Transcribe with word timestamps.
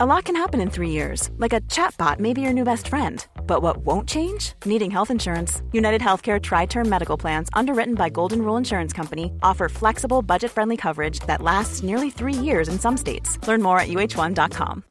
A 0.00 0.06
lot 0.06 0.26
can 0.26 0.36
happen 0.36 0.60
in 0.60 0.70
three 0.70 0.90
years, 0.90 1.28
like 1.38 1.52
a 1.52 1.60
chatbot 1.62 2.20
may 2.20 2.32
be 2.32 2.40
your 2.40 2.52
new 2.52 2.62
best 2.62 2.86
friend. 2.86 3.26
But 3.48 3.62
what 3.62 3.78
won't 3.78 4.08
change? 4.08 4.52
Needing 4.64 4.92
health 4.92 5.10
insurance. 5.10 5.60
United 5.72 6.00
Healthcare 6.00 6.40
Tri 6.40 6.66
Term 6.66 6.88
Medical 6.88 7.16
Plans, 7.16 7.48
underwritten 7.52 7.96
by 7.96 8.08
Golden 8.08 8.42
Rule 8.42 8.56
Insurance 8.56 8.92
Company, 8.92 9.32
offer 9.42 9.68
flexible, 9.68 10.22
budget 10.22 10.52
friendly 10.52 10.76
coverage 10.76 11.18
that 11.26 11.42
lasts 11.42 11.82
nearly 11.82 12.10
three 12.10 12.32
years 12.32 12.68
in 12.68 12.78
some 12.78 12.96
states. 12.96 13.44
Learn 13.48 13.60
more 13.60 13.80
at 13.80 13.88
uh1.com. 13.88 14.84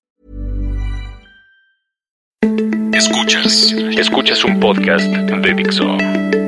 Escuchas. 2.94 3.72
Escuchas 3.98 4.44
un 4.44 4.60
podcast 4.60 5.08
de 5.08 5.54
Dixo. 5.54 5.86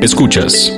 Escuchas. 0.02 0.70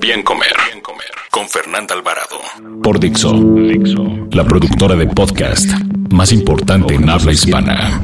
Bien 0.00 0.22
comer. 0.22 0.54
Bien 0.72 0.80
comer. 0.80 1.10
Con 1.30 1.46
Fernanda 1.46 1.94
Alvarado. 1.94 2.40
Por 2.82 2.98
Dixo. 2.98 3.34
Dixo. 3.34 4.02
La 4.30 4.44
productora 4.44 4.96
de 4.96 5.06
podcast 5.08 5.97
más 6.18 6.32
importante 6.32 6.94
en 6.94 7.08
habla 7.08 7.30
hispana. 7.30 8.02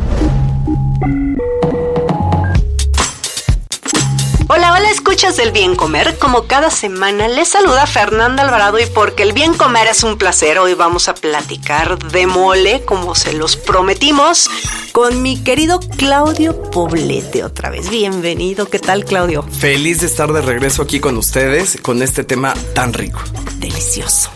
Hola, 4.46 4.72
hola, 4.72 4.88
escuchas 4.88 5.36
del 5.36 5.50
bien 5.50 5.74
comer. 5.74 6.16
Como 6.20 6.44
cada 6.44 6.70
semana, 6.70 7.26
les 7.26 7.48
saluda 7.48 7.86
Fernanda 7.86 8.44
Alvarado 8.44 8.78
y 8.78 8.86
porque 8.86 9.24
el 9.24 9.32
bien 9.32 9.54
comer 9.54 9.88
es 9.88 10.04
un 10.04 10.16
placer, 10.16 10.60
hoy 10.60 10.74
vamos 10.74 11.08
a 11.08 11.16
platicar 11.16 11.98
de 11.98 12.28
mole, 12.28 12.84
como 12.84 13.16
se 13.16 13.32
los 13.32 13.56
prometimos, 13.56 14.48
con 14.92 15.20
mi 15.20 15.42
querido 15.42 15.80
Claudio 15.98 16.70
Poblete 16.70 17.42
otra 17.42 17.68
vez. 17.70 17.90
Bienvenido, 17.90 18.70
¿qué 18.70 18.78
tal, 18.78 19.04
Claudio? 19.04 19.42
Feliz 19.42 20.02
de 20.02 20.06
estar 20.06 20.32
de 20.32 20.40
regreso 20.40 20.82
aquí 20.82 21.00
con 21.00 21.16
ustedes 21.16 21.80
con 21.82 22.00
este 22.00 22.22
tema 22.22 22.54
tan 22.76 22.92
rico. 22.92 23.20
Delicioso. 23.56 24.30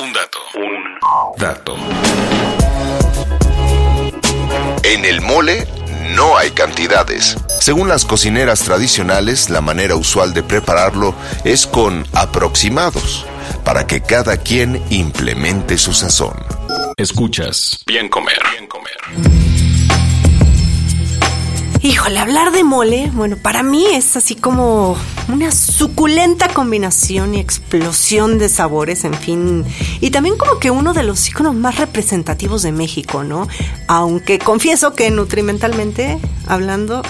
Un 0.00 0.14
dato. 0.14 0.38
Un 0.54 1.38
dato. 1.38 1.76
En 4.88 5.04
el 5.04 5.20
mole 5.20 5.66
no 6.16 6.38
hay 6.38 6.50
cantidades. 6.52 7.36
Según 7.60 7.90
las 7.90 8.06
cocineras 8.06 8.60
tradicionales, 8.60 9.50
la 9.50 9.60
manera 9.60 9.96
usual 9.96 10.32
de 10.32 10.42
prepararlo 10.42 11.14
es 11.44 11.66
con 11.66 12.06
aproximados, 12.14 13.26
para 13.66 13.86
que 13.86 14.00
cada 14.00 14.38
quien 14.38 14.82
implemente 14.88 15.76
su 15.76 15.92
sazón. 15.92 16.42
Escuchas. 16.96 17.80
Bien 17.86 18.08
comer. 18.08 18.40
Bien 18.50 18.66
comer. 18.66 19.47
Híjole, 21.80 22.18
hablar 22.18 22.50
de 22.50 22.64
mole, 22.64 23.08
bueno, 23.14 23.36
para 23.36 23.62
mí 23.62 23.86
es 23.86 24.16
así 24.16 24.34
como 24.34 24.96
una 25.28 25.52
suculenta 25.52 26.48
combinación 26.48 27.34
y 27.34 27.40
explosión 27.40 28.38
de 28.38 28.48
sabores, 28.48 29.04
en 29.04 29.14
fin, 29.14 29.64
y 30.00 30.10
también 30.10 30.36
como 30.36 30.58
que 30.58 30.72
uno 30.72 30.92
de 30.92 31.04
los 31.04 31.28
iconos 31.28 31.54
más 31.54 31.78
representativos 31.78 32.62
de 32.62 32.72
México, 32.72 33.22
¿no? 33.22 33.46
Aunque 33.86 34.40
confieso 34.40 34.94
que 34.94 35.10
nutrimentalmente 35.12 36.18
hablando, 36.48 37.02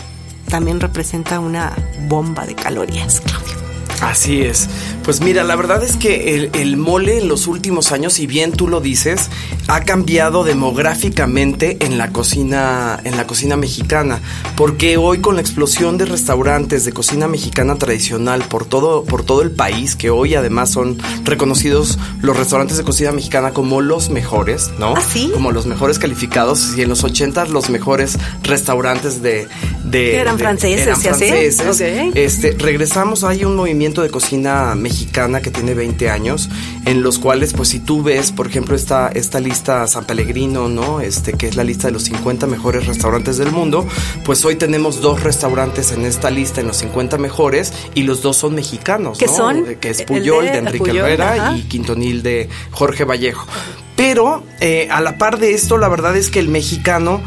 también 0.51 0.81
representa 0.81 1.41
una 1.41 1.75
bomba 2.07 2.45
de 2.45 2.55
calorías, 2.55 3.21
Claudio. 3.21 3.68
Así 4.01 4.43
es. 4.43 4.69
Pues 5.03 5.21
mira, 5.21 5.43
la 5.45 5.57
verdad 5.57 5.83
es 5.83 5.97
que 5.97 6.35
el, 6.35 6.51
el, 6.55 6.77
mole 6.77 7.19
en 7.19 7.29
los 7.29 7.47
últimos 7.47 7.93
años, 7.93 8.13
si 8.13 8.27
bien 8.27 8.53
tú 8.53 8.69
lo 8.69 8.81
dices, 8.81 9.29
ha 9.67 9.81
cambiado 9.81 10.45
demográficamente 10.45 11.79
en 11.81 11.99
la 11.99 12.11
cocina, 12.11 13.01
en 13.05 13.17
la 13.17 13.27
cocina 13.27 13.57
mexicana. 13.57 14.21
Porque 14.57 14.97
hoy 14.97 15.19
con 15.19 15.35
la 15.37 15.41
explosión 15.41 15.99
de 15.99 16.05
restaurantes 16.05 16.85
de 16.85 16.93
cocina 16.93 17.27
mexicana 17.27 17.77
tradicional 17.77 18.43
por 18.43 18.67
todo, 18.67 19.05
por 19.05 19.25
todo 19.25 19.43
el 19.43 19.51
país, 19.51 19.97
que 19.97 20.11
hoy 20.11 20.35
además 20.35 20.71
son 20.71 20.99
reconocidos 21.25 21.99
los 22.21 22.37
restaurantes 22.37 22.77
de 22.77 22.85
cocina 22.85 23.13
mexicana 23.13 23.53
como 23.53 23.81
los 23.81 24.11
mejores, 24.11 24.71
¿no? 24.79 24.95
¿Ah, 24.97 25.01
sí? 25.01 25.31
Como 25.33 25.53
los 25.53 25.67
mejores 25.67 25.99
calificados. 25.99 26.77
Y 26.77 26.83
en 26.83 26.89
los 26.89 27.03
80 27.03 27.47
los 27.47 27.71
mejores 27.71 28.19
restaurantes 28.43 29.23
de. 29.23 29.49
de 29.85 30.17
eran 30.17 30.37
de- 30.37 30.43
franceses, 30.43 30.87
eran 30.87 30.97
¿sí 30.97 31.03
franceses. 31.03 31.61
Ok. 31.61 32.15
Este, 32.15 32.57
regresamos, 32.59 33.25
hay 33.25 33.45
un 33.45 33.57
movimiento 33.57 33.88
de 33.89 34.11
cocina 34.11 34.75
mexicana 34.75 35.41
que 35.41 35.51
tiene 35.51 35.75
20 35.75 36.11
años, 36.11 36.49
en 36.85 37.03
los 37.03 37.19
cuales, 37.19 37.53
pues 37.55 37.71
si 37.71 37.81
tú 37.81 38.03
ves, 38.03 38.33
por 38.33 38.47
ejemplo, 38.47 38.77
esta, 38.77 39.09
esta 39.09 39.41
lista 39.41 39.87
San 39.87 40.05
Pellegrino, 40.05 40.69
¿no? 40.69 41.01
Este, 41.01 41.33
que 41.33 41.49
es 41.49 41.57
la 41.57 41.65
lista 41.65 41.89
de 41.89 41.95
los 41.95 42.05
50 42.05 42.47
mejores 42.47 42.87
restaurantes 42.87 43.39
del 43.39 43.51
mundo, 43.51 43.87
pues 44.25 44.45
hoy 44.45 44.57
tenemos 44.57 45.01
dos 45.01 45.23
restaurantes 45.23 45.93
en 45.93 46.05
esta 46.05 46.31
lista, 46.31 46.61
en 46.61 46.69
los 46.69 46.77
50 46.79 47.19
mejores, 47.19 47.73
y 47.95 48.03
los 48.03 48.23
dos 48.23 48.37
son 48.37 48.55
mexicanos, 48.55 49.19
¿Qué 49.19 49.27
¿no? 49.27 49.37
son? 49.37 49.65
Que 49.81 49.91
es 49.91 50.03
Puyol, 50.03 50.45
de 50.45 50.53
de, 50.53 50.59
Enrique 50.59 50.79
Puyol, 50.79 50.99
Herrera, 50.99 51.33
ajá. 51.33 51.57
y 51.57 51.63
Quintonil 51.63 52.23
de 52.23 52.49
Jorge 52.71 53.05
Vallejo. 53.05 53.47
Pero, 53.97 54.45
eh, 54.61 54.89
a 54.91 55.01
la 55.01 55.19
par 55.19 55.39
de 55.39 55.55
esto, 55.55 55.79
la 55.79 55.89
verdad 55.89 56.17
es 56.17 56.31
que 56.31 56.39
el 56.39 56.49
mexicano 56.49 57.21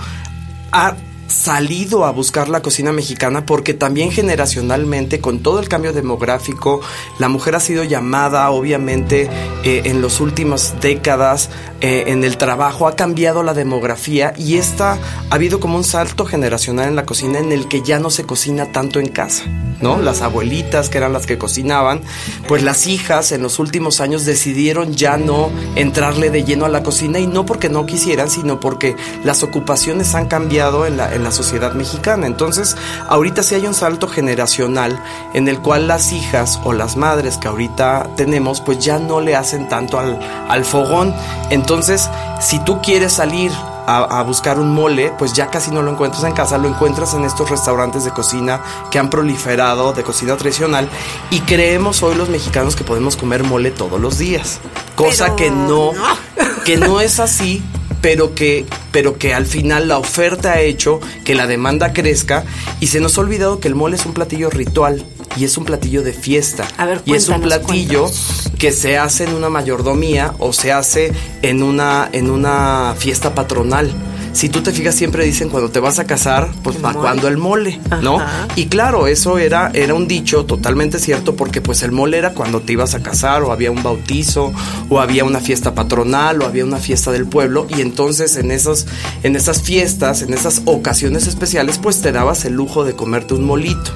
ha 0.71 0.95
salido 1.31 2.05
a 2.05 2.11
buscar 2.11 2.49
la 2.49 2.61
cocina 2.61 2.91
mexicana 2.91 3.45
porque 3.45 3.73
también 3.73 4.11
generacionalmente 4.11 5.19
con 5.19 5.39
todo 5.39 5.59
el 5.59 5.69
cambio 5.69 5.93
demográfico 5.93 6.81
la 7.19 7.29
mujer 7.29 7.55
ha 7.55 7.59
sido 7.59 7.83
llamada 7.83 8.49
obviamente 8.51 9.29
eh, 9.63 9.83
en 9.85 10.01
las 10.01 10.19
últimas 10.19 10.79
décadas 10.81 11.49
eh, 11.79 12.05
en 12.07 12.23
el 12.23 12.37
trabajo 12.37 12.87
ha 12.87 12.95
cambiado 12.95 13.43
la 13.43 13.53
demografía 13.53 14.33
y 14.37 14.57
esta 14.57 14.93
ha 15.29 15.35
habido 15.35 15.59
como 15.59 15.77
un 15.77 15.83
salto 15.83 16.25
generacional 16.25 16.89
en 16.89 16.95
la 16.95 17.05
cocina 17.05 17.39
en 17.39 17.51
el 17.51 17.67
que 17.67 17.81
ya 17.81 17.99
no 17.99 18.09
se 18.09 18.25
cocina 18.25 18.71
tanto 18.71 18.99
en 18.99 19.07
casa 19.07 19.45
¿no? 19.81 19.99
Las 19.99 20.21
abuelitas 20.21 20.89
que 20.89 20.97
eran 20.97 21.13
las 21.13 21.25
que 21.25 21.37
cocinaban, 21.37 22.01
pues 22.47 22.63
las 22.63 22.87
hijas 22.87 23.31
en 23.31 23.41
los 23.41 23.59
últimos 23.59 23.99
años 23.99 24.25
decidieron 24.25 24.93
ya 24.93 25.17
no 25.17 25.49
entrarle 25.75 26.29
de 26.29 26.43
lleno 26.43 26.65
a 26.65 26.69
la 26.69 26.83
cocina 26.83 27.19
y 27.19 27.27
no 27.27 27.45
porque 27.45 27.69
no 27.69 27.85
quisieran, 27.85 28.29
sino 28.29 28.59
porque 28.59 28.95
las 29.23 29.43
ocupaciones 29.43 30.15
han 30.15 30.27
cambiado 30.27 30.85
en 30.85 30.97
la, 30.97 31.13
en 31.13 31.20
la 31.23 31.31
sociedad 31.31 31.73
mexicana. 31.73 32.27
Entonces, 32.27 32.75
ahorita 33.07 33.43
sí 33.43 33.55
hay 33.55 33.67
un 33.67 33.73
salto 33.73 34.07
generacional 34.07 35.01
en 35.33 35.47
el 35.47 35.59
cual 35.59 35.87
las 35.87 36.11
hijas 36.11 36.59
o 36.63 36.73
las 36.73 36.95
madres 36.95 37.37
que 37.37 37.47
ahorita 37.47 38.07
tenemos, 38.15 38.61
pues 38.61 38.79
ya 38.79 38.99
no 38.99 39.21
le 39.21 39.35
hacen 39.35 39.69
tanto 39.69 39.99
al, 39.99 40.19
al 40.49 40.65
fogón. 40.65 41.13
Entonces, 41.49 42.09
si 42.39 42.59
tú 42.59 42.81
quieres 42.81 43.13
salir 43.13 43.51
a, 43.87 44.19
a, 44.19 44.23
buscar 44.23 44.59
un 44.59 44.73
mole, 44.73 45.11
pues 45.17 45.33
ya 45.33 45.49
casi 45.49 45.71
no 45.71 45.81
lo 45.81 45.91
encuentras 45.91 46.23
en 46.23 46.33
casa, 46.33 46.57
lo 46.57 46.67
encuentras 46.67 47.13
en 47.13 47.25
estos 47.25 47.49
restaurantes 47.49 48.05
de 48.05 48.11
cocina 48.11 48.61
que 48.91 48.99
han 48.99 49.09
proliferado 49.09 49.93
de 49.93 50.03
cocina 50.03 50.37
tradicional 50.37 50.87
y 51.29 51.39
creemos 51.41 52.03
hoy 52.03 52.15
los 52.15 52.29
mexicanos 52.29 52.75
que 52.75 52.83
podemos 52.83 53.15
comer 53.17 53.43
mole 53.43 53.71
todos 53.71 53.99
los 53.99 54.17
días, 54.17 54.59
cosa 54.95 55.25
Pero 55.25 55.35
que 55.35 55.51
no, 55.51 55.93
no. 55.93 56.63
que 56.63 56.77
no 56.77 57.01
es 57.01 57.19
así. 57.19 57.63
Pero 58.01 58.33
que, 58.33 58.65
pero 58.91 59.17
que 59.17 59.33
al 59.33 59.45
final 59.45 59.87
la 59.87 59.97
oferta 59.97 60.53
ha 60.53 60.61
hecho 60.61 60.99
que 61.23 61.35
la 61.35 61.47
demanda 61.47 61.93
crezca 61.93 62.43
y 62.79 62.87
se 62.87 62.99
nos 62.99 63.17
ha 63.17 63.21
olvidado 63.21 63.59
que 63.59 63.67
el 63.67 63.75
mole 63.75 63.95
es 63.95 64.05
un 64.05 64.13
platillo 64.13 64.49
ritual 64.49 65.05
y 65.37 65.45
es 65.45 65.57
un 65.57 65.65
platillo 65.65 66.01
de 66.03 66.13
fiesta. 66.13 66.67
A 66.77 66.85
ver, 66.85 67.01
y 67.05 67.13
es 67.13 67.29
un 67.29 67.41
platillo 67.41 68.03
cuéntanos. 68.03 68.51
que 68.57 68.71
se 68.71 68.97
hace 68.97 69.25
en 69.25 69.33
una 69.33 69.49
mayordomía 69.49 70.33
o 70.39 70.51
se 70.53 70.71
hace 70.71 71.11
en 71.41 71.63
una, 71.63 72.09
en 72.11 72.29
una 72.29 72.95
fiesta 72.97 73.33
patronal. 73.35 73.93
Si 74.33 74.49
tú 74.49 74.61
te 74.61 74.71
fijas, 74.71 74.95
siempre 74.95 75.25
dicen 75.25 75.49
cuando 75.49 75.69
te 75.69 75.79
vas 75.79 75.99
a 75.99 76.05
casar, 76.05 76.49
pues 76.63 76.79
mole. 76.79 76.97
cuando 76.97 77.27
el 77.27 77.37
mole, 77.37 77.79
¿no? 78.01 78.19
Ajá. 78.19 78.47
Y 78.55 78.67
claro, 78.67 79.07
eso 79.07 79.37
era, 79.37 79.71
era 79.73 79.93
un 79.93 80.07
dicho 80.07 80.45
totalmente 80.45 80.99
cierto 80.99 81.35
porque 81.35 81.61
pues 81.61 81.83
el 81.83 81.91
mole 81.91 82.17
era 82.17 82.33
cuando 82.33 82.61
te 82.61 82.73
ibas 82.73 82.95
a 82.95 83.01
casar 83.03 83.43
o 83.43 83.51
había 83.51 83.71
un 83.71 83.83
bautizo 83.83 84.53
o 84.89 84.99
había 85.01 85.25
una 85.25 85.39
fiesta 85.39 85.75
patronal 85.75 86.41
o 86.41 86.45
había 86.45 86.63
una 86.63 86.77
fiesta 86.77 87.11
del 87.11 87.25
pueblo 87.25 87.67
y 87.75 87.81
entonces 87.81 88.37
en 88.37 88.51
esos, 88.51 88.87
en 89.23 89.35
esas 89.35 89.61
fiestas, 89.61 90.21
en 90.21 90.33
esas 90.33 90.61
ocasiones 90.65 91.27
especiales, 91.27 91.77
pues 91.77 92.01
te 92.01 92.11
dabas 92.11 92.45
el 92.45 92.53
lujo 92.53 92.83
de 92.85 92.93
comerte 92.93 93.33
un 93.33 93.43
molito. 93.45 93.91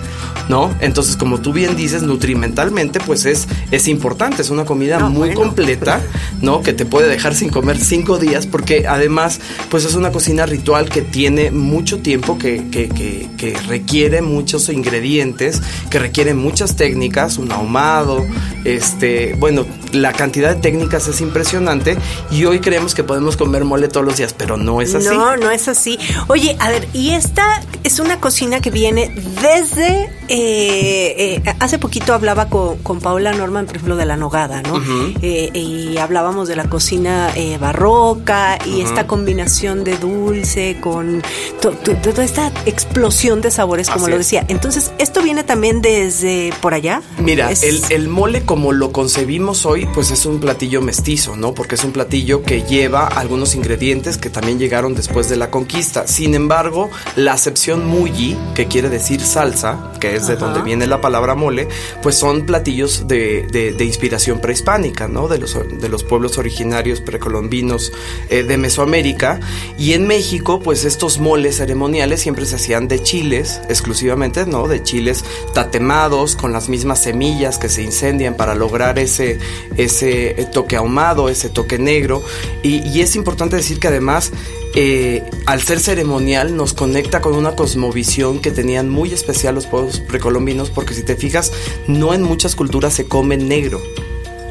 ¿No? 0.48 0.72
Entonces, 0.80 1.18
como 1.18 1.40
tú 1.40 1.54
bien 1.54 1.76
dices, 1.76 2.04
nutrimentalmente, 2.04 3.00
pues 3.00 3.26
es, 3.26 3.48
es 3.72 3.88
importante, 3.88 4.44
es 4.44 4.52
una 4.52 4.64
comida 4.64 5.00
No, 5.00 5.10
muy 5.10 5.30
bueno. 5.30 5.42
completa, 5.42 6.02
¿no? 6.40 6.62
Que 6.62 6.72
te 6.72 6.86
puede 6.86 7.08
dejar 7.08 7.34
sin 7.34 7.50
comer 7.50 7.80
cinco 7.80 8.20
días, 8.20 8.46
porque 8.46 8.86
además, 8.88 9.40
pues 9.72 9.86
es 9.86 9.96
una 9.96 10.12
ritual 10.46 10.90
que 10.90 11.02
tiene 11.02 11.52
mucho 11.52 12.00
tiempo, 12.00 12.38
que, 12.38 12.70
que, 12.70 12.90
que, 12.90 13.30
que 13.38 13.54
requiere 13.68 14.22
muchos 14.22 14.70
ingredientes, 14.70 15.62
que 15.90 16.00
requiere 16.00 16.34
muchas 16.34 16.76
técnicas, 16.76 17.38
un 17.38 17.52
ahumado, 17.52 18.26
este, 18.64 19.36
bueno, 19.36 19.66
la 19.96 20.14
cantidad 20.14 20.54
de 20.56 20.62
técnicas 20.62 21.08
es 21.08 21.22
impresionante 21.22 21.98
y 22.32 22.46
hoy 22.46 22.60
creemos 22.60 22.94
que 22.96 23.04
podemos 23.04 23.38
comer 23.38 23.64
mole 23.66 23.88
todos 23.88 24.06
los 24.06 24.18
días, 24.18 24.34
pero 24.38 24.58
no 24.58 24.82
es 24.82 24.94
así. 24.96 25.08
No, 25.08 25.36
no 25.38 25.50
es 25.52 25.68
así. 25.68 25.98
Oye, 26.28 26.56
a 26.60 26.70
ver, 26.70 26.88
y 26.94 27.12
esta 27.12 27.62
es 27.84 28.00
una 28.00 28.20
cocina 28.20 28.60
que 28.62 28.72
viene 28.72 29.12
desde. 29.42 30.10
eh, 30.28 31.42
eh, 31.46 31.54
hace 31.60 31.78
poquito 31.80 32.14
hablaba 32.14 32.50
con, 32.50 32.78
con 32.80 33.00
Paola 33.00 33.34
Norman, 33.34 33.66
por 33.66 33.76
ejemplo, 33.76 33.96
de 33.96 34.06
la 34.06 34.18
nogada, 34.18 34.62
¿no? 34.62 34.82
Eh, 35.22 35.50
y 35.54 35.98
hablábamos 35.98 36.48
de 36.48 36.56
la 36.56 36.66
cocina 36.66 37.30
eh, 37.36 37.58
barroca 37.60 38.58
y 38.66 38.82
esta 38.82 39.08
combinación 39.08 39.84
de 39.84 39.98
dulce 39.98 40.78
con 40.82 41.22
to- 41.62 41.72
to- 41.72 41.96
toda 41.98 42.24
esta 42.24 42.52
explosión 42.66 43.42
de 43.42 43.52
sabores, 43.52 43.90
como 43.90 44.06
Así 44.06 44.12
lo 44.12 44.18
decía. 44.18 44.46
Entonces, 44.48 44.92
¿esto 44.98 45.22
viene 45.22 45.44
también 45.44 45.82
desde 45.82 46.52
por 46.62 46.74
allá? 46.74 47.02
Mira, 47.20 47.52
Es- 47.52 47.64
el, 47.64 47.82
el 47.90 48.08
mole 48.10 48.44
como 48.44 48.72
lo 48.74 48.92
concebimos 48.92 49.66
hoy 49.66 49.85
pues 49.94 50.12
es 50.12 50.26
un 50.26 50.40
platillo 50.40 50.82
mestizo, 50.82 51.36
¿no? 51.36 51.54
Porque 51.54 51.76
es 51.76 51.84
un 51.84 51.92
platillo 51.92 52.44
que 52.44 52.64
lleva 52.64 53.08
algunos 53.08 53.56
ingredientes 53.56 54.18
que 54.18 54.30
también 54.30 54.60
llegaron 54.60 54.96
después 54.96 55.30
de 55.30 55.36
la 55.36 55.52
conquista. 55.52 56.08
Sin 56.08 56.36
embargo, 56.36 56.90
la 57.16 57.34
acepción 57.34 57.86
mulli, 57.86 58.38
que 58.54 58.68
quiere 58.68 58.90
decir 58.90 59.22
salsa, 59.22 59.94
que 60.00 60.16
es 60.16 60.28
de 60.28 60.36
donde 60.36 60.62
viene 60.62 60.88
la 60.88 61.02
palabra 61.02 61.36
mole, 61.36 61.68
pues 62.02 62.16
son 62.16 62.46
platillos 62.46 63.08
de, 63.08 63.44
de, 63.44 63.86
inspiración 63.86 64.40
prehispánica, 64.40 65.08
¿no? 65.08 65.28
De 65.28 65.38
los, 65.38 65.56
de 65.56 65.90
los 65.90 66.04
pueblos 66.04 66.38
originarios 66.38 67.02
precolombinos 67.02 67.92
eh, 68.30 68.44
de 68.44 68.58
Mesoamérica. 68.58 69.40
Y 69.78 69.94
en 69.94 70.08
México, 70.08 70.60
pues 70.60 70.86
estos 70.86 71.20
moles 71.20 71.58
ceremoniales 71.58 72.22
siempre 72.22 72.46
se 72.46 72.56
hacían 72.56 72.88
de 72.88 73.02
chiles, 73.02 73.62
exclusivamente, 73.70 74.46
¿no? 74.46 74.68
De 74.68 74.84
chiles 74.84 75.24
tatemados, 75.54 76.36
con 76.36 76.52
las 76.52 76.70
mismas 76.70 77.02
semillas 77.04 77.58
que 77.58 77.70
se 77.70 77.84
incendian 77.84 78.36
para 78.36 78.56
lograr 78.56 79.00
ese, 79.00 79.40
ese 79.78 80.42
eh, 80.42 80.46
toque 80.52 80.76
ahumado, 80.76 81.30
ese 81.30 81.50
toque 81.50 81.78
negro. 81.78 82.24
Y, 82.64 83.02
es 83.02 83.16
importante 83.16 83.56
decir 83.56 83.80
que 83.80 83.88
además 83.88 84.32
eh, 84.74 85.24
al 85.46 85.62
ser 85.62 85.80
ceremonial 85.80 86.56
nos 86.56 86.74
conecta 86.74 87.22
con 87.22 87.36
una 87.36 87.56
cosmovisión 87.56 88.40
que 88.40 88.52
tenían 88.52 88.90
muy 88.90 89.14
especial 89.14 89.56
los 89.56 89.68
pueblos 89.68 90.00
precolombinos 90.00 90.70
porque 90.72 90.94
si 90.94 91.04
te 91.04 91.16
fijas 91.16 91.52
no 91.88 92.14
en 92.14 92.24
muchas 92.24 92.56
culturas 92.56 92.94
se 92.94 93.08
come 93.08 93.38
negro 93.38 93.80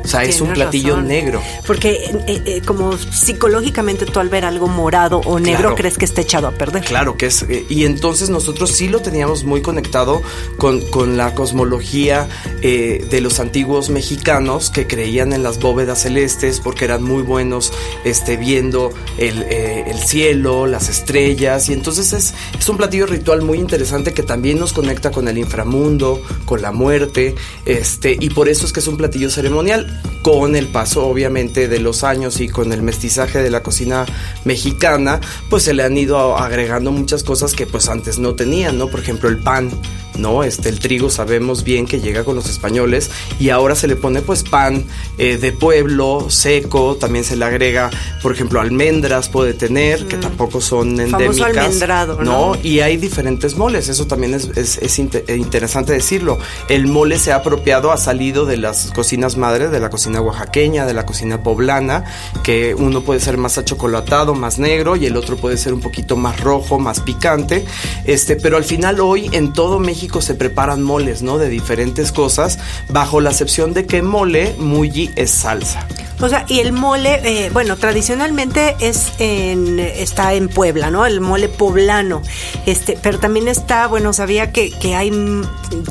o 0.05 0.07
sea, 0.09 0.23
es 0.23 0.41
un 0.43 0.53
platillo 0.53 1.01
negro. 1.01 1.43
Porque 1.67 2.11
eh, 2.27 2.43
eh, 2.45 2.63
como 2.65 2.97
psicológicamente 2.97 4.05
tú 4.05 4.21
al 4.21 4.29
ver 4.29 4.45
algo 4.45 4.69
morado 4.69 5.21
o 5.25 5.41
negro 5.41 5.75
crees 5.75 5.97
que 5.97 6.05
está 6.05 6.21
echado 6.21 6.47
a 6.47 6.53
perder. 6.53 6.85
Claro 6.85 7.17
que 7.17 7.27
es. 7.27 7.43
Eh, 7.49 7.65
y 7.71 7.85
entonces 7.85 8.29
nosotros 8.29 8.71
sí 8.71 8.89
lo 8.89 9.01
teníamos 9.01 9.45
muy 9.45 9.63
conectado 9.63 10.23
con, 10.59 10.83
con 10.91 11.17
la 11.17 11.35
cosmología 11.35 12.29
de 12.61 13.21
los 13.21 13.41
antiguos 13.41 13.91
mexicanos 13.91 14.71
que 14.71 14.87
creían 14.87 15.33
en 15.35 15.43
las 15.43 15.59
bóvedas 15.59 16.03
celestes 16.03 16.61
porque 16.61 16.87
eran 16.87 17.03
muy 17.03 17.23
buenos 17.23 17.73
este, 18.05 18.39
viendo 18.39 18.91
el, 19.19 19.43
el 19.43 19.99
cielo, 19.99 20.67
las 20.67 20.89
estrellas. 20.89 21.69
Y 21.69 21.75
entonces 21.75 22.13
es, 22.13 22.35
es 22.59 22.69
un 22.69 22.77
platillo 22.77 23.07
ritual 23.07 23.43
muy 23.43 23.59
interesante 23.59 24.15
que 24.15 24.23
también 24.23 24.59
nos 24.59 24.73
conecta 24.73 25.11
con 25.11 25.29
el 25.29 25.39
inframundo, 25.39 26.23
con 26.45 26.63
la 26.63 26.73
muerte. 26.73 27.35
Este, 27.67 28.17
y 28.19 28.31
por 28.31 28.49
eso 28.49 28.67
es 28.67 28.73
que 28.73 28.81
es 28.81 28.87
un 28.87 28.97
platillo 28.97 29.31
ceremonial 29.31 29.94
con 30.23 30.57
el 30.57 30.69
paso 30.69 31.07
obviamente 31.07 31.69
de 31.69 31.81
los 31.81 32.03
años 32.03 32.41
y 32.41 32.49
con 32.49 32.73
el 32.73 32.83
mestizaje 32.83 33.43
de 33.43 33.51
la 33.51 33.63
cocina 33.63 34.07
mexicana, 34.45 35.21
pues 35.51 35.65
se 35.65 35.75
le 35.75 35.83
han 35.83 35.99
ido 35.99 36.39
agregando 36.39 36.93
muchas 36.93 37.23
cosas 37.23 37.53
que 37.53 37.67
pues 37.67 37.91
antes 37.91 38.19
no 38.19 38.35
tenían, 38.35 38.79
¿no? 38.79 38.89
Por 38.89 39.01
ejemplo, 39.01 39.29
el 39.29 39.39
pan 39.39 39.71
¿no? 40.17 40.45
Este, 40.45 40.69
el 40.69 40.79
trigo 40.79 41.11
sabemos 41.11 41.65
bien 41.65 41.87
que 41.87 42.01
llega 42.01 42.25
con 42.25 42.35
los 42.35 42.49
españoles 42.49 43.11
y 43.39 43.51
ahora 43.51 43.75
se 43.75 43.89
le 43.89 43.97
pone 43.97 44.23
pues 44.23 44.43
pan 44.43 44.85
eh, 45.19 45.37
de 45.37 45.53
pueblo, 45.53 46.27
seco, 46.29 46.97
también 46.97 47.25
se 47.25 47.37
le 47.37 47.45
agrega, 47.45 47.91
por 48.23 48.33
ejemplo, 48.33 48.61
almendras 48.61 49.29
puede 49.29 49.55
tener, 49.55 50.07
que 50.07 50.17
mm. 50.17 50.21
tampoco 50.21 50.61
son 50.61 51.01
endémicas. 51.01 51.39
Famoso 51.39 51.45
almendrado, 51.45 52.23
¿no? 52.23 52.57
Y 52.63 52.81
hay 52.81 52.97
diferentes 52.97 53.57
moles, 53.57 53.89
eso 53.89 54.07
también 54.07 54.35
es, 54.35 54.49
es, 54.57 54.99
interesante 54.99 55.93
decirlo. 55.93 56.39
El 56.69 56.87
mole 56.87 57.19
se 57.19 57.33
ha 57.33 57.37
apropiado, 57.37 57.93
ha 57.93 57.97
salido 57.97 58.45
de 58.45 58.57
las 58.57 58.93
cocinas 58.93 59.37
madres, 59.37 59.71
de 59.71 59.81
la 59.81 59.91
cocina 59.91 60.21
oaxaqueña, 60.21 60.87
de 60.87 60.95
la 60.95 61.07
cocina 61.07 61.43
poblana, 61.43 62.05
que 62.43 62.75
uno 62.75 63.03
puede 63.03 63.21
ser 63.21 63.37
más 63.37 63.59
achocolatado, 63.59 64.35
más 64.35 64.59
negro 64.59 64.97
y 64.97 65.07
el 65.07 65.17
otro 65.17 65.37
puede 65.37 65.57
ser 65.57 65.75
un 65.75 65.81
poquito 65.81 66.17
más 66.17 66.41
rojo, 66.41 66.79
más 66.79 67.01
picante, 67.01 67.65
este, 68.05 68.37
pero 68.37 68.57
al 68.57 68.65
final 68.65 69.01
hoy 69.01 69.29
en 69.33 69.53
todo 69.53 69.79
México 69.79 70.04
se 70.21 70.35
preparan 70.35 70.83
moles, 70.83 71.23
¿no? 71.23 71.39
De 71.39 71.49
diferentes 71.49 72.13
cosas, 72.13 72.59
bajo 72.89 73.21
la 73.21 73.31
acepción 73.31 73.75
de 73.75 73.87
que 73.87 74.03
mole, 74.03 74.55
mulli 74.59 75.11
es 75.17 75.31
salsa. 75.31 75.87
O 76.21 76.29
sea, 76.29 76.45
y 76.49 76.61
el 76.61 76.73
mole, 76.73 77.21
eh, 77.25 77.51
bueno, 77.53 77.77
tradicionalmente 77.77 78.77
es 78.79 79.13
en, 79.19 79.81
está 79.81 80.35
en 80.35 80.49
Puebla, 80.49 80.91
¿no? 80.91 81.05
El 81.07 81.21
mole 81.21 81.49
poblano. 81.49 82.23
Este, 82.67 82.97
pero 83.03 83.19
también 83.19 83.49
está, 83.49 83.89
bueno, 83.89 84.13
sabía 84.13 84.53
que, 84.53 84.71
que 84.71 84.95
hay, 84.95 85.11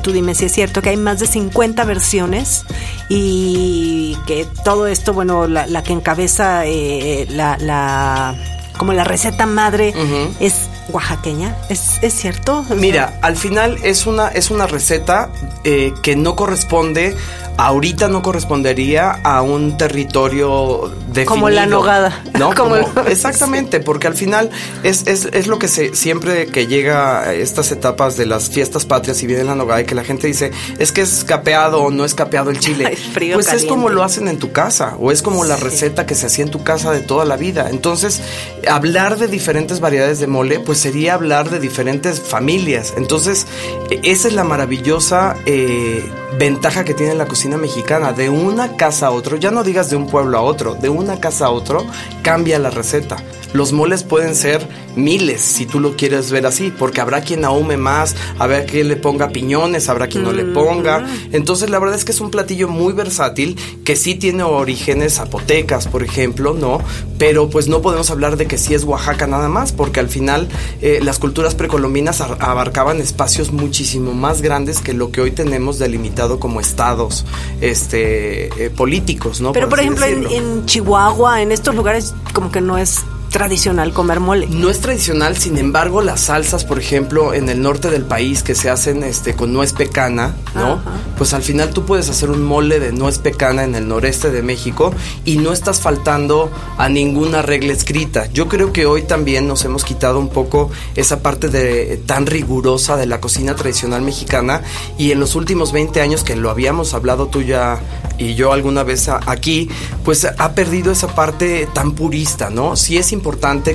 tú 0.02 0.12
dime 0.12 0.34
si 0.34 0.46
es 0.46 0.54
cierto, 0.54 0.82
que 0.82 0.90
hay 0.90 0.98
más 0.98 1.20
de 1.20 1.28
50 1.28 1.84
versiones 1.84 2.66
y 3.10 4.18
que 4.26 4.48
todo 4.64 4.88
esto, 4.88 5.14
bueno, 5.14 5.48
la, 5.48 5.84
que 5.84 5.94
encabeza 5.94 6.66
eh, 6.66 7.28
la, 7.30 7.58
la, 7.60 8.36
como 8.78 8.94
la 8.94 9.04
receta 9.04 9.46
madre 9.46 9.94
es 10.40 10.70
oaxaqueña. 10.90 11.56
¿Es, 11.70 12.00
¿Es, 12.02 12.14
cierto? 12.14 12.66
Mira, 12.76 13.18
al 13.22 13.38
final 13.38 13.78
es 13.84 14.06
una, 14.06 14.28
es 14.28 14.52
una 14.52 14.68
receta 14.68 15.30
eh, 15.64 15.94
que 16.02 16.16
no 16.16 16.36
corresponde 16.36 17.16
ahorita 17.58 18.08
no 18.08 18.22
correspondería 18.22 19.12
a 19.24 19.42
un 19.42 19.78
territorio 19.78 20.92
definido. 21.08 21.26
Como 21.26 21.50
la 21.50 21.66
nogada. 21.66 22.24
¿No? 22.38 22.54
Como, 22.64 22.76
exactamente, 23.08 23.80
porque 23.80 24.08
al 24.08 24.16
final 24.16 24.50
es, 24.84 25.06
es, 25.08 25.26
es, 25.26 25.48
lo 25.48 25.60
que 25.60 25.68
se, 25.68 25.96
siempre 25.96 26.48
que 26.48 26.68
llega 26.68 27.22
a 27.22 27.34
estas 27.34 27.72
etapas 27.72 28.18
de 28.18 28.26
las 28.26 28.50
fiestas 28.50 28.86
patrias 28.86 29.22
y 29.24 29.28
viene 29.28 29.44
la 29.44 29.56
nogada 29.56 29.82
y 29.82 29.86
que 29.86 29.96
la 29.96 30.04
gente 30.04 30.28
dice, 30.28 30.52
es 30.80 30.92
que 30.92 31.02
es 31.02 31.24
capeado 31.24 31.82
o 31.84 31.92
no 31.92 32.06
es 32.06 32.14
capeado 32.14 32.50
el 32.50 32.60
chile. 32.60 32.98
pues 33.34 33.52
es 33.54 33.66
como 33.66 33.90
lo 33.90 34.04
hacen 34.04 34.28
en 34.28 34.40
tu 34.40 34.52
casa 34.52 34.96
o 35.00 35.12
es 35.12 35.22
como 35.22 35.44
la 35.44 35.56
receta 35.56 36.06
que 36.06 36.16
se 36.16 36.28
hacía 36.28 36.46
en 36.46 36.52
tu 36.52 36.64
casa 36.64 36.92
de 36.92 37.02
toda 37.02 37.26
la 37.26 37.38
vida. 37.38 37.68
Entonces, 37.70 38.22
hablar 38.68 39.18
de 39.18 39.28
diferentes 39.28 39.80
variedades 39.80 40.20
de 40.20 40.28
mole, 40.28 40.60
pues 40.60 40.73
sería 40.76 41.14
hablar 41.14 41.50
de 41.50 41.60
diferentes 41.60 42.22
familias. 42.22 42.94
Entonces, 42.98 43.48
e, 43.90 44.00
esa 44.04 44.28
es 44.28 44.34
la 44.34 44.44
maravillosa 44.44 45.36
eh, 45.46 46.12
ventaja 46.38 46.84
que 46.84 46.94
tiene 46.94 47.16
la 47.16 47.26
cocina 47.26 47.58
mexicana, 47.58 48.14
de 48.14 48.30
una 48.30 48.76
casa 48.76 49.08
a 49.08 49.12
otro, 49.12 49.38
ya 49.38 49.52
no 49.52 49.64
digas 49.64 49.90
de 49.90 49.96
un 49.96 50.08
pueblo 50.08 50.38
a 50.38 50.42
otro, 50.42 50.76
de 50.76 50.90
una 50.90 51.20
casa 51.20 51.48
a 51.48 51.52
otro, 51.52 51.86
cambia 52.22 52.60
la 52.60 52.70
receta. 52.70 53.18
Los 53.54 53.72
moles 53.72 54.04
pueden 54.04 54.36
ser 54.36 54.68
miles, 54.96 55.42
si 55.42 55.68
tú 55.68 55.80
lo 55.80 55.96
quieres 55.96 56.32
ver 56.32 56.48
así, 56.48 56.74
porque 56.78 57.02
habrá 57.02 57.22
quien 57.22 57.46
ahume 57.46 57.78
más, 57.78 58.16
habrá 58.40 58.66
quien 58.66 58.88
le 58.88 58.96
ponga 58.96 59.30
piñones, 59.30 59.90
habrá 59.90 60.08
quien 60.08 60.24
no 60.24 60.32
le 60.32 60.44
ponga. 60.44 61.02
Mm. 61.02 61.30
Entonces, 61.34 61.70
la 61.70 61.78
verdad 61.78 61.96
es 61.96 62.04
que 62.04 62.14
es 62.14 62.22
un 62.22 62.32
platillo 62.32 62.68
muy 62.68 62.94
versátil, 62.94 63.56
que 63.86 63.96
sí 63.96 64.16
tiene 64.16 64.42
orígenes 64.42 65.16
zapotecas, 65.16 65.88
por 65.88 66.02
ejemplo, 66.02 66.56
¿no? 66.56 66.82
Pero 67.20 67.50
pues 67.50 67.68
no 67.68 67.82
podemos 67.84 68.10
hablar 68.10 68.38
de 68.38 68.48
que 68.48 68.58
sí 68.58 68.74
es 68.74 68.86
Oaxaca 68.86 69.28
nada 69.28 69.50
más, 69.50 69.72
porque 69.72 70.00
al 70.00 70.10
final 70.10 70.48
eh, 70.82 71.00
las 71.04 71.20
culturas 71.20 71.54
precolombinas 71.54 72.22
abarcaban 72.22 73.00
espacios 73.02 73.52
muchísimo 73.52 74.14
más 74.14 74.42
grandes 74.42 74.80
que 74.80 74.94
lo 74.94 75.12
que 75.12 75.22
hoy 75.22 75.32
tenemos 75.32 75.78
delimitado 75.78 76.23
como 76.40 76.60
estados 76.60 77.26
este, 77.62 78.66
eh, 78.66 78.70
políticos, 78.70 79.42
¿no? 79.42 79.54
Pero 79.54 79.70
por, 79.70 79.80
ejemplo, 79.80 80.06
en, 80.06 80.66
Chihuahua, 80.66 81.42
en 81.42 81.52
estos 81.52 81.76
lugares, 81.76 82.14
como 82.34 82.52
que 82.52 82.62
no 82.62 82.78
es 82.78 83.04
tradicional 83.34 83.94
comer 83.94 84.20
mole. 84.20 84.46
No 84.48 84.70
es 84.70 84.80
tradicional, 84.80 85.36
sin 85.36 85.58
embargo, 85.58 86.04
las 86.04 86.22
salsas, 86.22 86.64
por 86.64 86.78
ejemplo, 86.78 87.34
en 87.34 87.50
el 87.50 87.64
norte 87.64 87.90
del 87.90 88.06
país 88.06 88.44
que 88.44 88.54
se 88.54 88.70
hacen 88.70 89.02
este 89.02 89.36
con 89.36 89.52
nuez 89.52 89.74
pecana, 89.74 90.36
¿no? 90.54 90.80
Pues 91.18 91.34
al 91.34 91.42
final 91.42 91.72
tú 91.72 91.84
puedes 91.84 92.10
hacer 92.10 92.30
un 92.30 92.44
mole 92.44 92.80
de 92.80 92.92
nuez 92.92 93.18
pecana 93.18 93.64
en 93.64 93.74
el 93.74 93.88
noreste 93.88 94.30
de 94.30 94.44
México 94.44 94.94
y 95.26 95.38
no 95.38 95.52
estás 95.52 95.82
faltando 95.82 96.52
a 96.78 96.88
ninguna 96.90 97.42
regla 97.42 97.74
escrita. 97.74 98.28
Yo 98.32 98.48
creo 98.48 98.72
que 98.72 98.86
hoy 98.86 99.02
también 99.02 99.48
nos 99.48 99.66
hemos 99.66 99.84
quitado 99.84 100.20
un 100.20 100.30
poco 100.30 100.70
esa 100.96 101.24
parte 101.24 101.50
de 101.50 102.00
tan 102.06 102.28
rigurosa 102.28 102.98
de 102.98 103.08
la 103.08 103.20
cocina 103.20 103.56
tradicional 103.56 104.04
mexicana 104.04 104.62
y 105.00 105.12
en 105.12 105.20
los 105.20 105.34
últimos 105.34 105.72
20 105.72 106.02
años 106.02 106.24
que 106.24 106.36
lo 106.36 106.52
habíamos 106.52 106.94
hablado 106.94 107.28
tú 107.28 107.42
ya 107.42 107.82
y 108.20 108.36
yo 108.36 108.54
alguna 108.54 108.84
vez 108.84 109.10
aquí, 109.10 109.70
pues 110.06 110.24
ha 110.26 110.54
perdido 110.54 110.92
esa 110.92 111.16
parte 111.16 111.68
tan 111.74 111.94
purista, 111.94 112.52
¿no? 112.52 112.76
Sí 112.76 112.98
es 112.98 113.12
importante 113.12 113.23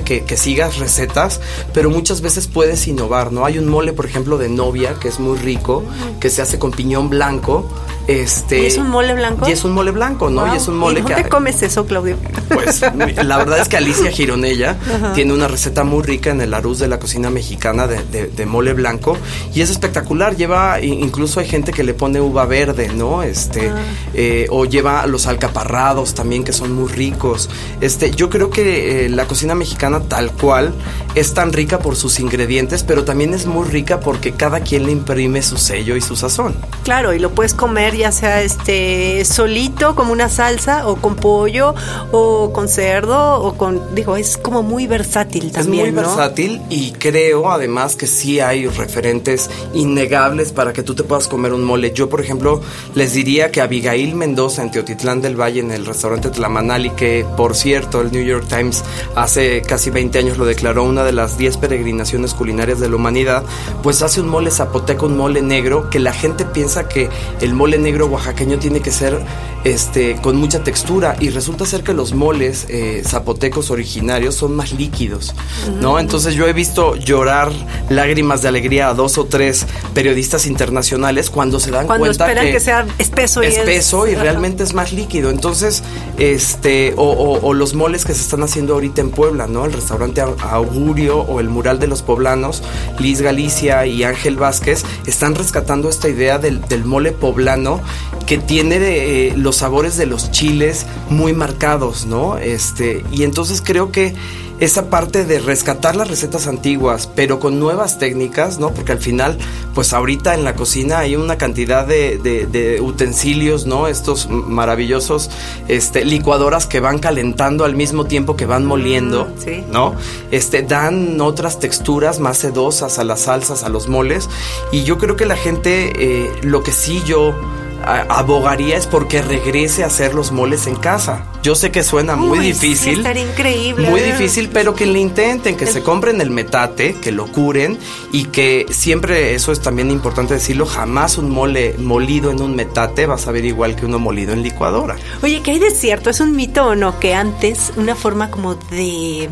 que, 0.03 0.37
sigas 0.37 0.77
recetas, 0.77 1.41
pero 1.73 1.89
muchas 1.89 2.21
veces 2.21 2.47
puedes 2.47 2.87
innovar, 2.87 3.31
¿no? 3.31 3.45
Hay 3.45 3.57
un 3.57 3.67
mole, 3.67 3.93
por 3.93 4.05
ejemplo, 4.05 4.37
de 4.37 4.47
novia 4.47 4.95
que 4.99 5.07
es 5.07 5.19
muy 5.19 5.37
rico, 5.37 5.83
que 6.19 6.29
se 6.29 6.41
hace 6.41 6.59
con 6.59 6.71
piñón 6.71 7.09
blanco. 7.09 7.69
Este, 8.09 8.63
¿Y 8.63 8.65
es 8.65 8.77
un 8.77 8.89
mole 8.89 9.13
blanco? 9.13 9.47
Y 9.47 9.51
es 9.51 9.63
un 9.63 9.71
mole 9.71 9.91
blanco, 9.91 10.29
¿no? 10.29 10.53
Y 10.53 10.57
es 10.57 10.67
un 10.67 10.77
mole 10.77 10.99
¿Y 10.99 11.03
dónde 11.03 11.23
que... 11.23 11.29
comes 11.29 11.61
eso, 11.63 11.85
Claudio? 11.85 12.17
Pues 12.49 12.81
la 13.23 13.37
verdad 13.37 13.59
es 13.59 13.67
que 13.67 13.77
Alicia 13.77 14.11
Gironella 14.11 14.77
tiene 15.13 15.33
una 15.33 15.47
receta 15.47 15.83
muy 15.83 16.03
rica 16.03 16.31
en 16.31 16.41
el 16.41 16.53
arroz 16.53 16.79
de 16.79 16.87
la 16.87 16.99
cocina 16.99 17.29
mexicana 17.29 17.87
de, 17.87 18.45
mole 18.45 18.73
blanco 18.73 19.17
y 19.53 19.61
es 19.61 19.69
espectacular. 19.69 20.35
Lleva, 20.35 20.79
incluso 20.81 21.39
hay 21.39 21.47
gente 21.47 21.71
que 21.71 21.83
le 21.83 21.93
pone 21.93 22.19
uva 22.21 22.45
verde, 22.45 22.89
¿no? 22.89 23.21
Este, 23.23 23.69
ah. 23.69 23.75
eh, 24.13 24.47
o 24.49 24.65
lleva 24.65 25.05
los 25.05 25.27
alcaparrados 25.27 26.13
también 26.15 26.43
que 26.43 26.53
son 26.53 26.73
muy 26.73 26.87
ricos. 26.87 27.49
Este, 27.81 28.11
yo 28.11 28.29
creo 28.29 28.49
que 28.49 29.05
eh, 29.05 29.09
la 29.09 29.25
cocina 29.25 29.39
cocina 29.39 29.55
mexicana 29.55 30.01
tal 30.01 30.33
cual 30.33 30.73
es 31.15 31.33
tan 31.33 31.53
rica 31.53 31.79
por 31.79 31.95
sus 31.95 32.19
ingredientes, 32.19 32.83
pero 32.83 33.05
también 33.05 33.33
es 33.33 33.45
muy 33.45 33.65
rica 33.65 34.01
porque 34.01 34.33
cada 34.33 34.59
quien 34.59 34.85
le 34.85 34.91
imprime 34.91 35.41
su 35.41 35.55
sello 35.55 35.95
y 35.95 36.01
su 36.01 36.17
sazón. 36.17 36.53
Claro, 36.83 37.13
y 37.13 37.19
lo 37.19 37.29
puedes 37.31 37.53
comer 37.53 37.95
ya 37.99 38.11
sea 38.11 38.41
este 38.41 39.23
solito 39.25 39.95
como 39.95 40.11
una 40.11 40.29
salsa 40.29 40.87
o 40.87 40.95
con 40.95 41.15
pollo 41.15 41.75
o 42.11 42.51
con 42.51 42.67
cerdo 42.67 43.41
o 43.41 43.53
con 43.55 43.93
digo, 43.93 44.15
es 44.17 44.37
como 44.37 44.63
muy 44.63 44.87
versátil 44.87 45.51
también, 45.51 45.87
Es 45.87 45.93
muy 45.93 46.03
versátil 46.03 46.61
y 46.69 46.91
creo 46.93 47.51
además 47.51 47.95
que 47.95 48.07
sí 48.07 48.39
hay 48.39 48.67
referentes 48.67 49.49
innegables 49.73 50.51
para 50.51 50.73
que 50.73 50.83
tú 50.83 50.95
te 50.95 51.03
puedas 51.03 51.27
comer 51.27 51.53
un 51.53 51.63
mole. 51.63 51.91
Yo, 51.93 52.09
por 52.09 52.21
ejemplo, 52.21 52.61
les 52.95 53.13
diría 53.13 53.51
que 53.51 53.61
Abigail 53.61 54.15
Mendoza 54.15 54.63
en 54.63 54.71
Teotitlán 54.71 55.21
del 55.21 55.39
Valle 55.39 55.59
en 55.59 55.71
el 55.71 55.85
restaurante 55.85 56.29
Tlamanali 56.29 56.89
que 56.91 57.25
por 57.35 57.55
cierto, 57.55 58.01
el 58.01 58.11
New 58.11 58.23
York 58.23 58.45
Times 58.47 58.83
hace 59.15 59.61
casi 59.61 59.89
20 59.89 60.19
años 60.19 60.37
lo 60.37 60.45
declaró 60.45 60.83
una 60.83 61.03
de 61.03 61.11
las 61.11 61.37
10 61.37 61.57
peregrinaciones 61.57 62.33
culinarias 62.33 62.79
de 62.79 62.89
la 62.89 62.95
humanidad, 62.95 63.43
pues 63.83 64.01
hace 64.01 64.21
un 64.21 64.29
mole 64.29 64.51
zapoteco, 64.51 65.05
un 65.05 65.17
mole 65.17 65.41
negro, 65.41 65.89
que 65.89 65.99
la 65.99 66.13
gente 66.13 66.45
piensa 66.45 66.87
que 66.87 67.09
el 67.41 67.53
mole 67.53 67.77
negro 67.77 67.88
oaxaqueño 68.07 68.57
tiene 68.59 68.79
que 68.81 68.91
ser 68.91 69.19
este, 69.63 70.15
con 70.21 70.37
mucha 70.37 70.63
textura 70.63 71.15
y 71.19 71.29
resulta 71.29 71.65
ser 71.65 71.83
que 71.83 71.93
los 71.93 72.13
moles 72.13 72.65
eh, 72.69 73.03
zapotecos 73.05 73.71
originarios 73.71 74.35
son 74.35 74.55
más 74.55 74.71
líquidos, 74.71 75.33
¿no? 75.81 75.93
Mm. 75.93 75.99
Entonces 75.99 76.35
yo 76.35 76.47
he 76.47 76.53
visto 76.53 76.95
llorar 76.95 77.51
lágrimas 77.89 78.41
de 78.41 78.47
alegría 78.47 78.89
a 78.89 78.93
dos 78.93 79.17
o 79.17 79.25
tres 79.25 79.65
periodistas 79.93 80.45
internacionales 80.45 81.29
cuando 81.29 81.59
se 81.59 81.71
dan 81.71 81.87
cuando 81.87 82.05
cuenta 82.05 82.25
esperan 82.25 82.51
que, 82.51 82.59
sea 82.59 82.87
espeso 82.97 83.43
y 83.43 83.47
espeso 83.47 84.07
y 84.07 84.15
realmente 84.15 84.63
es 84.63 84.73
más 84.73 84.93
líquido. 84.93 85.29
Entonces, 85.29 85.83
este, 86.17 86.93
o, 86.95 87.53
los 87.53 87.73
moles 87.73 88.05
que 88.05 88.13
se 88.13 88.21
están 88.21 88.43
haciendo 88.43 88.73
ahorita 88.75 89.01
en 89.01 89.11
Puebla, 89.11 89.47
¿no? 89.47 89.65
El 89.65 89.73
restaurante 89.73 90.21
Augurio 90.21 91.19
o 91.19 91.39
el 91.39 91.49
mural 91.49 91.79
de 91.79 91.87
los 91.87 92.01
poblanos, 92.01 92.63
Liz 92.99 93.21
Galicia 93.21 93.85
y 93.85 94.03
Ángel 94.03 94.37
Vázquez 94.37 94.83
están 95.05 95.35
rescatando 95.35 95.89
esta 95.89 96.07
idea 96.07 96.37
del, 96.37 96.61
mole 96.85 97.11
poblano 97.11 97.81
que 98.25 98.37
tiene 98.37 98.79
de, 98.79 99.27
eh, 99.27 99.33
los 99.35 99.48
sabores 99.57 99.97
de 99.97 100.05
los 100.05 100.31
chiles 100.31 100.85
muy 101.09 101.33
marcados, 101.33 102.05
¿no? 102.05 102.37
Este, 102.37 103.03
y 103.11 103.23
entonces 103.23 103.61
creo 103.65 103.91
que 103.91 104.15
esa 104.59 104.89
parte 104.89 105.23
de 105.23 105.39
rescatar 105.39 105.95
las 105.95 106.09
recetas 106.09 106.47
antiguas, 106.47 107.09
pero 107.15 107.39
con 107.39 107.59
nuevas 107.59 107.97
técnicas, 107.97 108.59
¿no? 108.59 108.71
Porque 108.71 108.91
al 108.91 108.99
final, 108.99 109.37
pues 109.73 109.93
ahorita 109.93 110.33
en 110.33 110.43
la 110.43 110.55
cocina 110.55 110.99
hay 110.99 111.15
una 111.15 111.37
cantidad 111.37 111.87
de, 111.87 112.79
utensilios, 112.81 113.65
¿no? 113.65 113.87
Estos 113.87 114.29
maravillosos 114.29 115.29
este, 115.67 116.03
licuadoras 116.03 116.65
que 116.65 116.79
van 116.81 116.99
calentando 116.99 117.63
al 117.63 117.75
mismo 117.75 118.05
tiempo 118.05 118.35
que 118.35 118.45
van 118.45 118.65
moliendo, 118.65 119.29
¿no? 119.71 119.95
Este, 120.31 120.61
dan 120.61 121.19
otras 121.21 121.59
texturas 121.59 122.19
más 122.19 122.39
sedosas 122.39 122.99
a 122.99 123.05
las 123.05 123.21
salsas, 123.21 123.63
a 123.63 123.69
los 123.69 123.87
moles. 123.87 124.29
Y 124.71 124.83
yo 124.83 124.97
creo 124.97 125.15
que 125.15 125.25
la 125.25 125.37
gente, 125.37 125.93
eh, 125.95 126.31
lo 126.41 126.63
que 126.63 126.71
sí 126.71 127.01
yo 127.05 127.33
abogaría 127.83 128.77
es 128.77 128.87
porque 128.87 129.21
regrese 129.21 129.83
a 129.83 129.87
hacer 129.87 130.13
los 130.13 130.31
moles 130.31 130.67
en 130.67 130.75
casa. 130.75 131.25
Yo 131.41 131.55
sé 131.55 131.71
que 131.71 131.83
suena 131.83 132.15
muy 132.15 132.39
difícil. 132.39 132.99
increíble. 132.99 133.89
Muy 133.89 134.01
difícil, 134.01 134.49
pero 134.49 134.75
que 134.75 134.85
le 134.85 134.99
intenten, 134.99 135.55
que 135.55 135.65
se 135.65 135.81
compren 135.81 136.21
el 136.21 136.31
metate, 136.31 136.95
que 136.95 137.11
lo 137.11 137.27
curen 137.27 137.77
y 138.11 138.25
que 138.25 138.65
siempre, 138.69 139.35
eso 139.35 139.51
es 139.51 139.61
también 139.61 139.91
importante 139.91 140.33
decirlo, 140.33 140.65
jamás 140.65 141.17
un 141.17 141.29
mole 141.29 141.75
molido 141.77 142.31
en 142.31 142.41
un 142.41 142.55
metate 142.55 143.05
va 143.05 143.15
a 143.15 143.19
saber 143.19 143.45
igual 143.45 143.75
que 143.75 143.85
uno 143.85 143.99
molido 143.99 144.33
en 144.33 144.43
licuadora. 144.43 144.95
Oye, 145.23 145.41
¿qué 145.41 145.51
hay 145.51 145.59
de 145.59 145.71
cierto? 145.71 146.09
¿Es 146.09 146.19
un 146.19 146.35
mito 146.35 146.65
o 146.67 146.75
no? 146.75 146.99
Que 146.99 147.13
antes 147.13 147.71
una 147.77 147.95
forma 147.95 148.29
como 148.29 148.55
de 148.55 149.29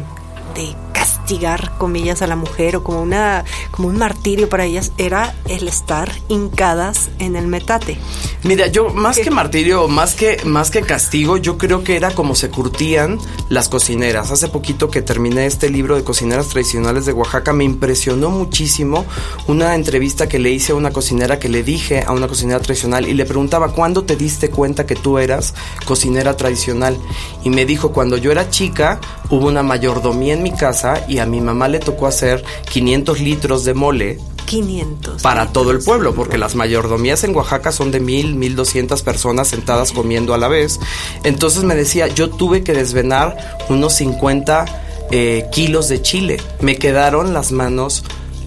de 0.56 0.76
castigar 0.98 1.78
comillas 1.78 2.24
a 2.24 2.28
la 2.28 2.36
mujer 2.36 2.76
o 2.76 2.84
como 2.84 3.04
una 3.04 3.46
como 3.70 3.88
un 3.88 3.98
martirio 3.98 4.50
para 4.50 4.66
ellas 4.66 4.92
era 4.98 5.36
el 5.48 5.68
estar 5.68 6.12
hincadas 6.28 7.10
en 7.20 7.36
el 7.36 7.48
metate. 7.48 8.00
Mira, 8.44 8.68
yo 8.68 8.90
más 8.90 9.20
que 9.20 9.30
martirio, 9.30 9.88
más 9.88 10.16
que 10.16 10.38
más 10.46 10.72
que 10.72 10.82
castigo, 10.82 11.38
yo 11.38 11.58
creo 11.58 11.84
que 11.84 11.98
era 11.98 12.12
como 12.12 12.34
se 12.34 12.50
curtían 12.50 13.20
las 13.50 13.70
cocineras. 13.70 14.32
Hace 14.32 14.48
poquito 14.48 14.90
que 14.90 15.04
terminé 15.04 15.46
este 15.46 15.70
libro 15.70 15.96
de 15.96 16.04
cocineras 16.04 16.48
tradicionales 16.48 17.06
de 17.06 17.14
Oaxaca 17.14 17.54
me 17.54 17.64
impresionó 17.64 18.32
muchísimo 18.32 19.06
una 19.48 19.76
entrevista 19.76 20.28
que 20.28 20.40
le 20.40 20.50
hice 20.50 20.72
a 20.72 20.76
una 20.76 20.92
cocinera 20.92 21.38
que 21.38 21.50
le 21.50 21.62
dije 21.62 22.04
a 22.08 22.12
una 22.12 22.28
cocinera 22.28 22.60
tradicional 22.60 23.08
y 23.08 23.14
le 23.14 23.26
preguntaba 23.26 23.72
¿cuándo 23.74 24.04
te 24.04 24.16
diste 24.16 24.50
cuenta 24.50 24.88
que 24.88 24.96
tú 24.96 25.20
eras 25.20 25.54
cocinera 25.86 26.36
tradicional? 26.36 26.98
Y 27.44 27.52
me 27.52 27.66
dijo 27.66 27.92
cuando 27.92 28.18
yo 28.18 28.32
era 28.32 28.50
chica 28.50 29.00
hubo 29.30 29.48
una 29.48 29.62
mayordomía 29.62 30.34
en 30.34 30.42
mi 30.42 30.54
casa 30.54 30.87
y 31.08 31.20
a 31.20 31.26
mi 31.26 31.42
mamá 31.42 31.68
le 31.68 31.80
tocó 31.80 32.08
hacer 32.08 32.44
500 32.70 33.20
litros 33.20 33.66
de 33.66 33.74
mole 33.74 34.20
500. 34.48 35.22
Para 35.22 35.48
todo 35.52 35.72
el 35.72 35.80
pueblo, 35.80 36.16
porque 36.16 36.38
las 36.38 36.56
mayordomías 36.56 37.24
en 37.24 37.36
Oaxaca 37.36 37.72
son 37.72 37.92
de 37.92 38.00
mil, 38.00 38.36
mil 38.36 38.56
doscientas 38.56 39.04
personas 39.04 39.50
sentadas 39.50 39.92
comiendo 39.92 40.34
a 40.34 40.38
la 40.38 40.48
vez. 40.48 40.80
Entonces 41.24 41.64
me 41.64 41.76
decía, 41.76 42.08
yo 42.08 42.30
tuve 42.30 42.64
que 42.64 42.74
desvenar 42.74 43.38
unos 43.70 43.94
50 43.96 44.66
eh, 45.12 45.46
kilos 45.52 45.90
de 45.90 46.02
chile. 46.02 46.38
Me 46.62 46.78
quedaron 46.78 47.34
las 47.34 47.52
manos 47.52 48.04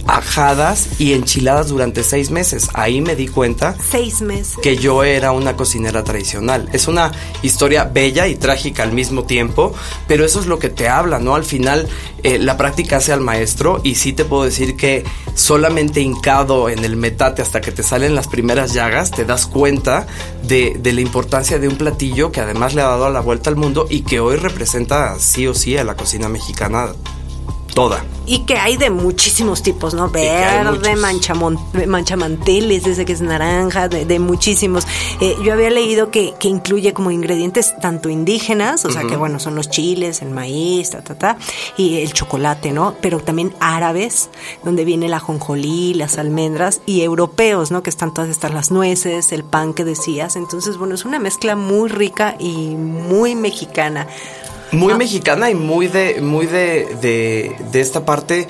ajadas 0.06 0.88
y 0.98 1.12
enchiladas 1.12 1.68
durante 1.68 2.02
seis 2.02 2.30
meses. 2.30 2.68
Ahí 2.74 3.00
me 3.00 3.16
di 3.16 3.28
cuenta. 3.28 3.76
Seis 3.90 4.20
meses. 4.20 4.58
Que 4.62 4.76
yo 4.76 5.04
era 5.04 5.32
una 5.32 5.56
cocinera 5.56 6.04
tradicional. 6.04 6.68
Es 6.72 6.88
una 6.88 7.12
historia 7.42 7.84
bella 7.84 8.26
y 8.26 8.34
trágica 8.34 8.82
al 8.82 8.92
mismo 8.92 9.24
tiempo, 9.24 9.74
pero 10.06 10.24
eso 10.24 10.40
es 10.40 10.46
lo 10.46 10.58
que 10.58 10.68
te 10.68 10.88
habla, 10.88 11.18
¿no? 11.18 11.34
Al 11.34 11.44
final, 11.44 11.88
eh, 12.22 12.38
la 12.38 12.56
práctica 12.56 12.96
hace 12.98 13.12
al 13.12 13.20
maestro 13.20 13.80
y 13.84 13.94
sí 13.94 14.12
te 14.12 14.24
puedo 14.24 14.44
decir 14.44 14.76
que 14.76 15.04
solamente 15.34 16.00
hincado 16.00 16.68
en 16.68 16.84
el 16.84 16.96
metate 16.96 17.42
hasta 17.42 17.60
que 17.60 17.72
te 17.72 17.82
salen 17.82 18.14
las 18.14 18.28
primeras 18.28 18.72
llagas, 18.72 19.10
te 19.10 19.24
das 19.24 19.46
cuenta 19.46 20.06
de, 20.42 20.76
de 20.78 20.92
la 20.92 21.00
importancia 21.00 21.58
de 21.58 21.68
un 21.68 21.76
platillo 21.76 22.32
que 22.32 22.40
además 22.40 22.74
le 22.74 22.82
ha 22.82 22.86
dado 22.86 23.10
la 23.10 23.20
vuelta 23.20 23.50
al 23.50 23.56
mundo 23.56 23.86
y 23.88 24.02
que 24.02 24.20
hoy 24.20 24.36
representa 24.36 25.18
sí 25.18 25.46
o 25.46 25.54
sí 25.54 25.76
a 25.76 25.84
la 25.84 25.96
cocina 25.96 26.28
mexicana 26.28 26.92
toda. 27.70 28.04
Y 28.26 28.40
que 28.40 28.54
hay 28.54 28.76
de 28.76 28.90
muchísimos 28.90 29.62
tipos, 29.62 29.94
¿no? 29.94 30.08
Verde, 30.08 30.94
manchamanteles, 31.86 32.84
desde 32.84 33.04
que 33.04 33.12
es 33.12 33.20
naranja, 33.20 33.88
de, 33.88 34.18
muchísimos. 34.18 34.86
Eh, 35.20 35.36
yo 35.42 35.52
había 35.52 35.70
leído 35.70 36.10
que, 36.10 36.34
que, 36.38 36.48
incluye 36.48 36.92
como 36.92 37.10
ingredientes 37.10 37.74
tanto 37.80 38.08
indígenas, 38.08 38.84
o 38.84 38.90
sea, 38.90 39.02
que 39.02 39.16
bueno, 39.16 39.40
son 39.40 39.54
los 39.54 39.68
chiles, 39.70 40.22
el 40.22 40.30
maíz, 40.30 40.90
ta, 40.90 41.02
ta, 41.02 41.16
ta, 41.16 41.38
y 41.76 41.98
el 42.02 42.12
chocolate, 42.12 42.72
¿no? 42.72 42.94
Pero 43.00 43.20
también 43.20 43.54
árabes, 43.58 44.30
donde 44.62 44.84
viene 44.84 45.08
la 45.08 45.18
jonjolí, 45.18 45.94
las 45.94 46.18
almendras, 46.18 46.82
y 46.86 47.02
europeos, 47.02 47.70
¿no? 47.70 47.82
Que 47.82 47.90
están 47.90 48.14
todas 48.14 48.30
estas, 48.30 48.52
las 48.52 48.70
nueces, 48.70 49.32
el 49.32 49.44
pan 49.44 49.74
que 49.74 49.84
decías. 49.84 50.36
Entonces, 50.36 50.76
bueno, 50.76 50.94
es 50.94 51.04
una 51.04 51.18
mezcla 51.18 51.56
muy 51.56 51.88
rica 51.88 52.36
y 52.38 52.76
muy 52.76 53.34
mexicana. 53.34 54.06
Muy 54.72 54.92
ah. 54.92 54.96
mexicana 54.96 55.50
y 55.50 55.54
muy 55.54 55.88
de, 55.88 56.20
muy 56.20 56.46
de, 56.46 56.86
de, 57.00 57.80
esta 57.80 58.04
parte 58.04 58.46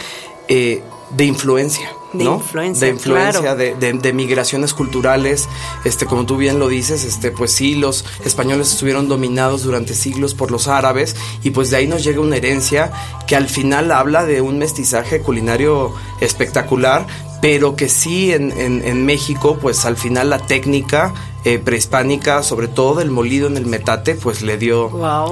eh, 0.49 0.83
de 1.11 1.25
influencia. 1.25 1.91
De 2.13 2.25
influencia, 2.25 2.87
de 2.89 2.93
influencia, 2.93 3.55
de, 3.55 3.75
de, 3.77 4.13
migraciones 4.13 4.75
culturales, 4.75 5.49
este, 5.85 6.07
como 6.07 6.27
tú 6.27 6.37
bien 6.37 6.59
lo 6.59 6.67
dices, 6.67 7.05
este, 7.05 7.31
pues 7.31 7.53
sí, 7.53 7.77
los 7.77 8.05
españoles 8.25 8.73
estuvieron 8.73 9.09
dominados 9.09 9.63
durante 9.63 9.95
siglos 9.95 10.35
por 10.35 10.51
los 10.51 10.67
árabes 10.67 11.15
y 11.45 11.51
pues 11.51 11.71
de 11.71 11.77
ahí 11.77 11.87
nos 11.87 12.03
llega 12.03 12.21
una 12.21 12.37
herencia 12.37 12.91
que 13.29 13.37
al 13.37 13.49
final 13.49 13.93
habla 13.93 14.25
de 14.25 14.41
un 14.41 14.59
mestizaje 14.59 15.21
culinario 15.21 15.95
espectacular, 16.21 17.07
pero 17.41 17.77
que 17.77 17.89
sí 17.89 18.33
en, 18.33 18.51
en, 18.59 19.07
México, 19.07 19.59
pues 19.61 19.85
al 19.85 19.97
final 19.97 20.31
la 20.31 20.39
técnica 20.41 21.15
eh, 21.45 21.59
prehispánica, 21.59 22.43
sobre 22.43 22.69
todo 22.69 22.97
del 22.97 23.11
molido 23.11 23.47
en 23.47 23.57
el 23.57 23.67
metate, 23.67 24.15
pues 24.15 24.43
le 24.43 24.59
dio 24.59 24.91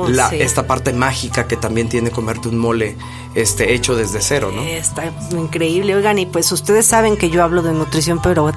la, 0.09 0.29
esta 0.31 0.67
parte 0.67 0.93
mágica 0.93 1.47
que 1.47 1.57
también 1.57 1.89
tiene 1.89 2.11
comerte 2.11 2.49
un 2.49 2.59
mole 2.59 2.97
este, 3.35 3.75
hecho 3.75 3.95
desde 3.95 4.21
cero, 4.21 4.51
¿no? 4.55 4.63
Está 4.63 5.13
increíble, 5.33 5.95
oigan, 5.95 6.19
y 6.19 6.27
pues 6.27 6.51
ustedes 6.53 6.87
saben 6.87 7.17
que 7.17 7.31
yo 7.31 7.43
hablo 7.43 7.63
de 7.63 7.73
nutrición, 7.73 8.21
pero 8.23 8.53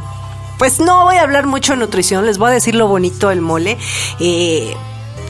pues 0.57 0.79
no 0.79 1.05
voy 1.05 1.15
a 1.15 1.23
hablar 1.23 1.47
mucho 1.47 1.73
de 1.73 1.79
nutrición, 1.79 2.25
les 2.25 2.37
voy 2.37 2.51
a 2.51 2.53
decir 2.53 2.75
lo 2.75 2.87
bonito 2.87 3.29
del 3.29 3.41
mole. 3.41 3.77
Eh, 4.19 4.75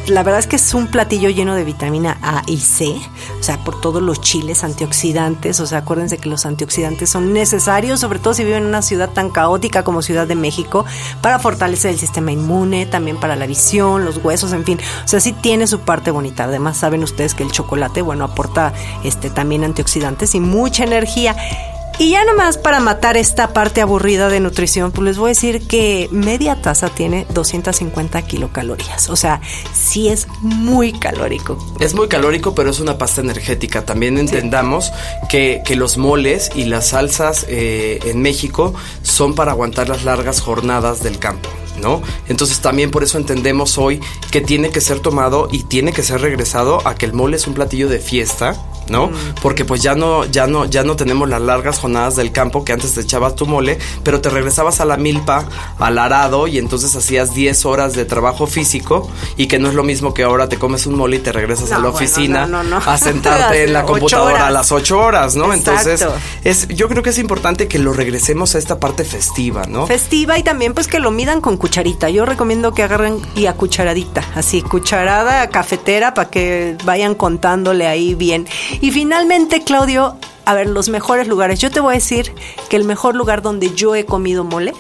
la 0.08 0.24
verdad 0.24 0.40
es 0.40 0.48
que 0.48 0.56
es 0.56 0.74
un 0.74 0.88
platillo 0.88 1.30
lleno 1.30 1.56
de 1.56 1.64
vitamina 1.64 2.18
A 2.22 2.44
y 2.48 2.58
C, 2.58 2.96
o 3.40 3.44
sea, 3.44 3.58
por 3.64 3.80
todos 3.80 4.02
los 4.02 4.20
chiles 4.22 4.64
antioxidantes, 4.64 5.60
o 5.60 5.66
sea, 5.66 5.80
acuérdense 5.80 6.18
que 6.18 6.30
los 6.30 6.46
antioxidantes 6.46 7.10
son 7.10 7.34
necesarios, 7.34 8.00
sobre 8.00 8.20
todo 8.20 8.34
si 8.34 8.44
viven 8.44 8.64
en 8.64 8.70
una 8.70 8.82
ciudad 8.82 9.10
tan 9.10 9.30
caótica 9.30 9.84
como 9.84 10.02
Ciudad 10.02 10.28
de 10.28 10.36
México, 10.36 10.86
para 11.22 11.40
fortalecer 11.40 11.92
el 11.92 12.00
sistema 12.00 12.32
inmune, 12.32 12.86
también 12.86 13.18
para 13.18 13.36
la 13.36 13.46
visión, 13.46 14.06
los 14.06 14.18
huesos, 14.18 14.54
en 14.54 14.66
fin, 14.66 14.80
o 15.04 15.08
sea, 15.08 15.20
sí 15.20 15.34
tiene 15.34 15.68
su 15.68 15.80
parte 15.80 16.12
bonita. 16.12 16.46
Además, 16.46 16.78
saben 16.78 17.04
ustedes 17.04 17.36
que 17.36 17.44
el 17.44 17.52
chocolate, 17.52 18.02
bueno, 18.02 18.26
aporta 18.26 18.74
este 19.04 19.30
también 19.30 19.64
antioxidantes 19.64 20.36
y 20.36 20.40
mucha 20.40 20.84
energía. 20.84 21.36
Y 22.00 22.10
ya 22.10 22.26
nomás 22.26 22.58
para 22.58 22.80
matar 22.80 23.16
esta 23.16 23.54
parte 23.54 23.82
aburrida 23.82 24.30
de 24.30 24.40
nutrición, 24.40 24.92
pues 24.92 25.06
les 25.06 25.18
voy 25.18 25.28
a 25.28 25.34
decir 25.34 25.68
que 25.68 26.10
media 26.12 26.60
taza 26.62 26.90
tiene 26.90 27.28
250 27.34 28.22
kilocalorías. 28.24 29.10
O 29.10 29.16
sea, 29.16 29.40
sí 29.74 30.10
es 30.10 30.28
muy 30.42 30.94
calórico. 30.94 31.58
Es 31.80 31.94
muy 31.94 32.08
calórico, 32.08 32.56
pero 32.56 32.72
es 32.72 32.80
una 32.80 32.98
pasta 32.98 33.22
energética. 33.22 33.86
También 33.86 34.18
entendamos 34.18 34.92
que, 35.30 35.62
los 35.72 35.98
moles 35.98 36.52
y 36.54 36.66
las 36.66 36.90
salsas 36.90 37.46
eh, 37.48 38.00
en 38.04 38.22
México 38.22 38.74
son 39.04 39.36
para 39.36 39.52
aguantar 39.52 39.88
las 39.88 40.04
largas 40.04 40.42
jornadas 40.42 41.02
del 41.02 41.18
campo. 41.18 41.50
¿no? 41.82 42.02
Entonces 42.28 42.60
también 42.60 42.92
por 42.92 43.04
eso 43.04 43.18
entendemos 43.18 43.78
hoy 43.78 44.02
que 44.32 44.42
tiene 44.42 44.70
que 44.70 44.82
ser 44.82 45.00
tomado 45.00 45.48
y 45.52 45.64
tiene 45.64 45.94
que 45.94 46.04
ser 46.04 46.22
regresado 46.22 46.86
a 46.86 46.96
que 46.96 47.06
el 47.06 47.14
mole 47.14 47.38
es 47.38 47.48
un 47.48 47.54
platillo 47.54 47.88
de 47.88 48.00
fiesta 48.00 48.56
¿no? 48.92 49.08
Mm. 49.08 49.14
Porque 49.42 49.66
pues 49.66 49.82
ya 49.82 49.96
no, 49.96 50.26
ya 50.26 50.46
no, 50.46 50.66
ya 50.66 50.84
no 50.84 50.96
tenemos 50.96 51.28
las 51.28 51.42
largas 51.42 51.80
jornadas 51.80 52.16
del 52.16 52.32
campo 52.32 52.64
que 52.64 52.74
antes 52.74 52.94
te 52.94 53.02
echabas 53.02 53.36
tu 53.36 53.46
mole, 53.48 53.80
pero 54.04 54.22
te 54.22 54.30
regresabas 54.30 54.82
a 54.82 54.86
la 54.86 54.98
milpa, 54.98 55.46
al 55.80 55.98
arado, 55.98 56.48
y 56.48 56.58
entonces 56.58 56.96
hacías 56.96 57.34
10 57.34 57.66
horas 57.66 57.94
de 57.94 58.06
trabajo 58.06 58.46
físico, 58.46 59.10
y 59.38 59.48
que 59.48 59.58
no 59.58 59.70
es 59.70 59.74
lo 59.74 59.84
mismo 59.84 60.14
que 60.14 60.24
ahora 60.24 60.50
te 60.50 60.60
comes 60.60 60.86
un 60.86 60.96
mole 60.96 61.18
y 61.18 61.20
te 61.20 61.32
regresas 61.32 61.72
a 61.72 61.80
la 61.80 61.90
oficina 61.90 62.48
a 62.86 62.98
sentarte 62.98 63.64
en 63.64 63.74
la 63.74 63.84
computadora 63.84 64.48
a 64.48 64.52
las 64.52 64.72
8 64.72 65.00
horas, 65.00 65.36
¿no? 65.36 65.54
Entonces, 65.54 66.06
es, 66.44 66.68
yo 66.68 66.88
creo 66.90 67.02
que 67.02 67.12
es 67.12 67.18
importante 67.18 67.68
que 67.68 67.80
lo 67.80 67.94
regresemos 67.94 68.56
a 68.56 68.58
esta 68.58 68.80
parte 68.80 69.04
festiva, 69.04 69.64
¿no? 69.68 69.88
Festiva 69.88 70.38
y 70.38 70.44
también 70.44 70.74
pues 70.74 70.88
que 70.88 71.00
lo 71.00 71.12
midan 71.12 71.42
con 71.42 71.58
cucharita. 71.58 72.10
Yo 72.10 72.26
recomiendo 72.26 72.74
que 72.74 72.84
agarren 72.84 73.20
y 73.36 73.46
a 73.46 73.54
cucharadita, 73.54 74.24
así, 74.36 74.62
cucharada 74.62 75.48
cafetera 75.50 76.14
para 76.14 76.30
que 76.30 76.78
vayan 76.84 77.16
contándole 77.16 77.88
ahí 77.88 78.16
bien. 78.16 78.48
Y 78.82 78.92
finalmente, 78.92 79.64
Claudio, 79.64 80.18
a 80.46 80.54
ver, 80.56 80.68
los 80.68 80.90
mejores 80.90 81.28
lugares. 81.28 81.60
Yo 81.60 81.72
te 81.72 81.80
voy 81.80 81.94
a 81.94 81.96
decir 81.96 82.34
que 82.70 82.76
el 82.76 82.84
mejor 82.84 83.16
lugar 83.16 83.42
donde 83.42 83.74
yo 83.74 83.96
he 83.96 84.06
comido 84.06 84.44
mole 84.44 84.74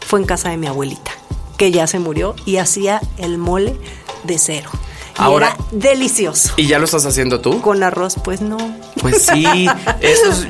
fue 0.00 0.20
en 0.20 0.26
casa 0.26 0.50
de 0.50 0.56
mi 0.56 0.66
abuelita, 0.66 1.12
que 1.56 1.70
ya 1.70 1.86
se 1.86 1.98
murió 1.98 2.34
y 2.44 2.56
hacía 2.56 3.00
el 3.16 3.38
mole 3.38 3.78
de 4.24 4.38
cero. 4.38 4.70
Ahora, 5.16 5.56
era 5.56 5.66
delicioso. 5.70 6.52
¿Y 6.56 6.66
ya 6.66 6.78
lo 6.78 6.84
estás 6.84 7.06
haciendo 7.06 7.40
tú? 7.40 7.60
Con 7.62 7.82
arroz, 7.82 8.16
pues 8.22 8.40
no. 8.40 8.58
Pues 9.00 9.22
sí, 9.22 9.66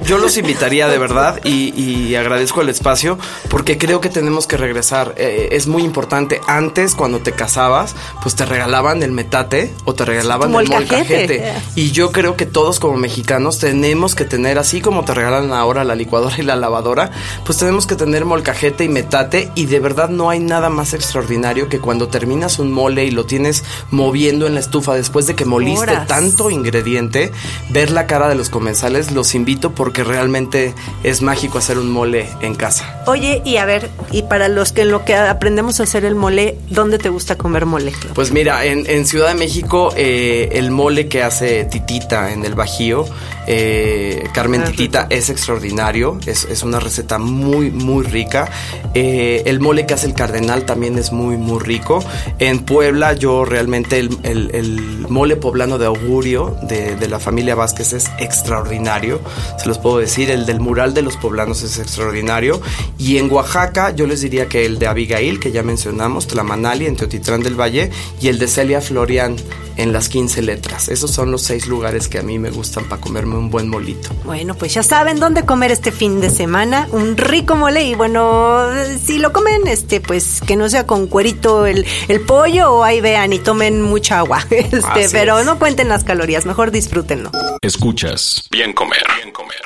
yo 0.04 0.18
los 0.18 0.36
invitaría 0.36 0.88
de 0.88 0.98
verdad 0.98 1.40
y, 1.44 2.14
agradezco 2.16 2.62
el 2.62 2.68
espacio 2.68 3.18
porque 3.50 3.76
creo 3.76 4.00
que 4.00 4.08
tenemos 4.08 4.46
que 4.46 4.56
regresar. 4.56 5.14
Eh, 5.16 5.48
es 5.52 5.66
muy 5.66 5.82
importante. 5.82 6.40
Antes, 6.46 6.94
cuando 6.94 7.18
te 7.18 7.32
casabas, 7.32 7.94
pues 8.22 8.34
te 8.34 8.46
regalaban 8.46 9.02
el 9.02 9.12
metate 9.12 9.74
o 9.84 9.94
te 9.94 10.04
regalaban 10.04 10.48
el 10.54 10.68
molcajete. 10.68 11.54
Y 11.74 11.90
yo 11.90 12.12
creo 12.12 12.36
que 12.36 12.46
todos 12.46 12.80
como 12.80 12.96
mexicanos 12.96 13.58
tenemos 13.58 14.14
que 14.14 14.24
tener, 14.24 14.58
así 14.58 14.80
como 14.80 15.04
te 15.04 15.12
regalan 15.14 15.52
ahora 15.52 15.84
la 15.84 15.94
licuadora 15.94 16.34
y 16.38 16.42
la 16.42 16.56
lavadora, 16.56 17.10
pues 17.44 17.58
tenemos 17.58 17.86
que 17.86 17.96
tener 17.96 18.24
molcajete 18.24 18.84
y 18.84 18.88
metate 18.88 19.50
y 19.54 19.66
de 19.66 19.80
verdad 19.80 20.08
no 20.08 20.30
hay 20.30 20.40
nada 20.40 20.70
más 20.70 20.94
extraordinario 20.94 21.68
que 21.68 21.80
cuando 21.80 22.08
terminas 22.08 22.58
un 22.58 22.72
mole 22.72 23.04
y 23.04 23.10
lo 23.10 23.26
tienes 23.26 23.64
moviendo 23.90 24.46
en 24.46 24.54
la 24.54 24.60
estufa 24.60 24.94
después 24.94 25.26
de 25.26 25.34
que 25.34 25.44
moliste 25.44 25.96
tanto 26.06 26.50
ingrediente, 26.50 27.32
ver 27.70 27.90
la 27.90 28.06
cara 28.06 28.28
de 28.28 28.35
los 28.36 28.50
comensales, 28.50 29.10
los 29.12 29.34
invito 29.34 29.74
porque 29.74 30.04
realmente 30.04 30.74
es 31.02 31.22
mágico 31.22 31.58
hacer 31.58 31.78
un 31.78 31.90
mole 31.90 32.28
en 32.40 32.54
casa. 32.54 33.02
Oye, 33.06 33.42
y 33.44 33.56
a 33.56 33.64
ver, 33.64 33.90
y 34.10 34.22
para 34.22 34.48
los 34.48 34.72
que 34.72 34.82
en 34.82 34.90
lo 34.90 35.04
que 35.04 35.14
aprendemos 35.14 35.80
a 35.80 35.84
hacer 35.84 36.04
el 36.04 36.14
mole, 36.14 36.56
¿dónde 36.70 36.98
te 36.98 37.08
gusta 37.08 37.36
comer 37.36 37.66
mole? 37.66 37.92
Pues 38.14 38.32
mira, 38.32 38.64
en, 38.64 39.06
Ciudad 39.06 39.28
de 39.28 39.34
México, 39.34 39.92
eh, 39.96 40.48
el 40.52 40.70
mole 40.70 41.08
que 41.08 41.22
hace 41.22 41.64
Titita 41.64 42.32
en 42.32 42.44
el 42.44 42.54
Bajío, 42.54 43.06
eh, 43.46 44.28
Carmen 44.32 44.62
ah, 44.62 44.70
Titita, 44.70 45.06
es 45.10 45.30
extraordinario, 45.30 46.18
es, 46.26 46.62
una 46.62 46.80
receta 46.80 47.18
muy, 47.18 47.70
muy 47.70 48.04
rica. 48.04 48.50
Eh, 48.94 49.42
el 49.46 49.60
mole 49.60 49.86
que 49.86 49.94
hace 49.94 50.06
el 50.06 50.14
Cardenal 50.14 50.64
también 50.64 50.98
es 50.98 51.12
muy, 51.12 51.36
muy 51.36 51.60
rico. 51.60 52.02
En 52.38 52.60
Puebla, 52.60 53.12
yo 53.12 53.44
realmente 53.44 53.98
el 53.98 54.46
el, 54.52 55.06
mole 55.08 55.36
poblano 55.36 55.78
de 55.78 55.86
augurio 55.86 56.56
de, 56.62 57.08
la 57.08 57.20
familia 57.20 57.54
Vázquez 57.54 57.92
es 57.92 58.10
extraordinario, 58.18 59.20
se 59.58 59.68
los 59.68 59.78
puedo 59.78 59.98
decir, 59.98 60.30
el 60.30 60.46
del 60.46 60.60
mural 60.60 60.94
de 60.94 61.02
los 61.02 61.16
poblanos 61.16 61.62
es 61.62 61.78
extraordinario. 61.78 62.60
Y 62.98 63.18
en 63.18 63.30
Oaxaca 63.30 63.94
yo 63.94 64.06
les 64.06 64.20
diría 64.20 64.48
que 64.48 64.66
el 64.66 64.78
de 64.78 64.86
Abigail, 64.86 65.38
que 65.38 65.52
ya 65.52 65.62
mencionamos, 65.62 66.26
Tlamanali 66.26 66.86
en 66.86 66.96
Teotitlán 66.96 67.42
del 67.42 67.58
Valle, 67.58 67.90
y 68.20 68.28
el 68.28 68.38
de 68.38 68.48
Celia 68.48 68.80
Florian 68.80 69.36
en 69.76 69.92
las 69.92 70.08
15 70.08 70.42
letras. 70.42 70.88
Esos 70.88 71.10
son 71.10 71.30
los 71.30 71.42
seis 71.42 71.66
lugares 71.66 72.08
que 72.08 72.18
a 72.18 72.22
mí 72.22 72.38
me 72.38 72.50
gustan 72.50 72.84
para 72.88 73.00
un 73.36 73.50
buen 73.50 73.68
molito. 73.68 74.10
Bueno, 74.24 74.54
pues 74.54 74.74
ya 74.74 74.82
saben 74.82 75.20
dónde 75.20 75.44
comer 75.44 75.70
este 75.70 75.92
fin 75.92 76.20
de 76.20 76.30
semana, 76.30 76.88
un 76.92 77.16
rico 77.16 77.54
mole 77.54 77.84
y 77.84 77.94
bueno, 77.94 78.66
si 79.02 79.18
lo 79.18 79.32
comen, 79.32 79.66
este, 79.66 80.00
pues 80.00 80.40
que 80.40 80.56
no 80.56 80.68
sea 80.68 80.86
con 80.86 81.06
cuerito 81.06 81.66
el, 81.66 81.86
el 82.08 82.20
pollo 82.20 82.72
o 82.72 82.84
ahí 82.84 83.00
vean 83.00 83.32
y 83.32 83.38
tomen 83.38 83.82
mucha 83.82 84.18
agua, 84.18 84.44
este, 84.50 85.08
pero 85.12 85.44
no 85.44 85.58
cuenten 85.58 85.88
las 85.88 86.04
calorías, 86.04 86.46
mejor 86.46 86.70
disfrútenlo. 86.70 87.30
Escuchas, 87.62 88.46
bien 88.50 88.72
comer, 88.72 89.04
bien 89.22 89.32
comer. 89.32 89.62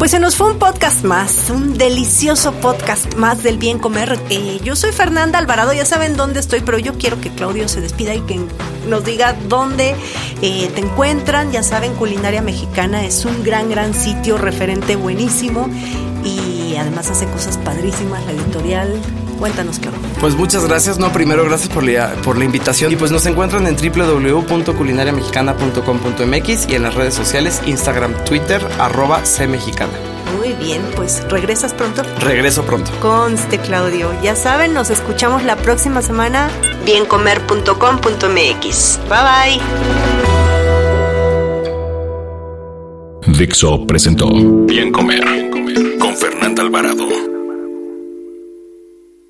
Pues 0.00 0.12
se 0.12 0.18
nos 0.18 0.34
fue 0.34 0.52
un 0.52 0.58
podcast 0.58 1.04
más, 1.04 1.50
un 1.50 1.76
delicioso 1.76 2.52
podcast 2.54 3.16
más 3.16 3.42
del 3.42 3.58
bien 3.58 3.78
comer. 3.78 4.18
Eh, 4.30 4.58
yo 4.64 4.74
soy 4.74 4.92
Fernanda 4.92 5.38
Alvarado, 5.38 5.74
ya 5.74 5.84
saben 5.84 6.16
dónde 6.16 6.40
estoy, 6.40 6.62
pero 6.62 6.78
yo 6.78 6.94
quiero 6.94 7.20
que 7.20 7.28
Claudio 7.28 7.68
se 7.68 7.82
despida 7.82 8.14
y 8.14 8.22
que 8.22 8.40
nos 8.88 9.04
diga 9.04 9.36
dónde 9.48 9.94
eh, 10.42 10.70
te 10.74 10.80
encuentran. 10.80 11.52
Ya 11.52 11.62
saben, 11.62 11.94
Culinaria 11.94 12.42
Mexicana 12.42 13.04
es 13.04 13.24
un 13.24 13.42
gran, 13.42 13.70
gran 13.70 13.94
sitio, 13.94 14.38
referente 14.38 14.96
buenísimo 14.96 15.68
y 16.24 16.76
además 16.76 17.10
hace 17.10 17.26
cosas 17.26 17.58
padrísimas, 17.58 18.24
la 18.26 18.32
editorial 18.32 19.00
Cuéntanos, 19.40 19.78
claro. 19.78 19.96
Pues 20.20 20.34
muchas 20.34 20.68
gracias. 20.68 20.98
No, 20.98 21.14
primero 21.14 21.46
gracias 21.46 21.70
por 21.70 21.82
la, 21.82 22.12
por 22.22 22.36
la 22.36 22.44
invitación. 22.44 22.92
Y 22.92 22.96
pues 22.96 23.10
nos 23.10 23.24
encuentran 23.24 23.66
en 23.66 23.74
www.culinariamexicana.com.mx 23.74 26.68
y 26.68 26.74
en 26.74 26.82
las 26.82 26.94
redes 26.94 27.14
sociales, 27.14 27.62
Instagram, 27.64 28.12
Twitter, 28.26 28.62
arroba 28.78 29.22
cmexicana. 29.22 29.94
Bien, 30.60 30.80
pues 30.94 31.24
¿regresas 31.28 31.74
pronto? 31.74 32.02
Regreso 32.20 32.62
pronto. 32.64 32.92
Conste, 33.00 33.58
Claudio. 33.58 34.12
Ya 34.22 34.36
saben, 34.36 34.72
nos 34.74 34.90
escuchamos 34.90 35.42
la 35.42 35.56
próxima 35.56 36.02
semana. 36.02 36.50
Biencomer.com.mx. 36.84 39.00
Bye 39.08 39.08
bye. 39.08 39.58
Dixo 43.38 43.86
presentó 43.86 44.28
Bien 44.66 44.92
Comer, 44.92 45.24
Bien 45.24 45.50
Comer 45.50 45.96
con 45.98 46.14
Fernanda 46.14 46.62
Alvarado. 46.62 47.08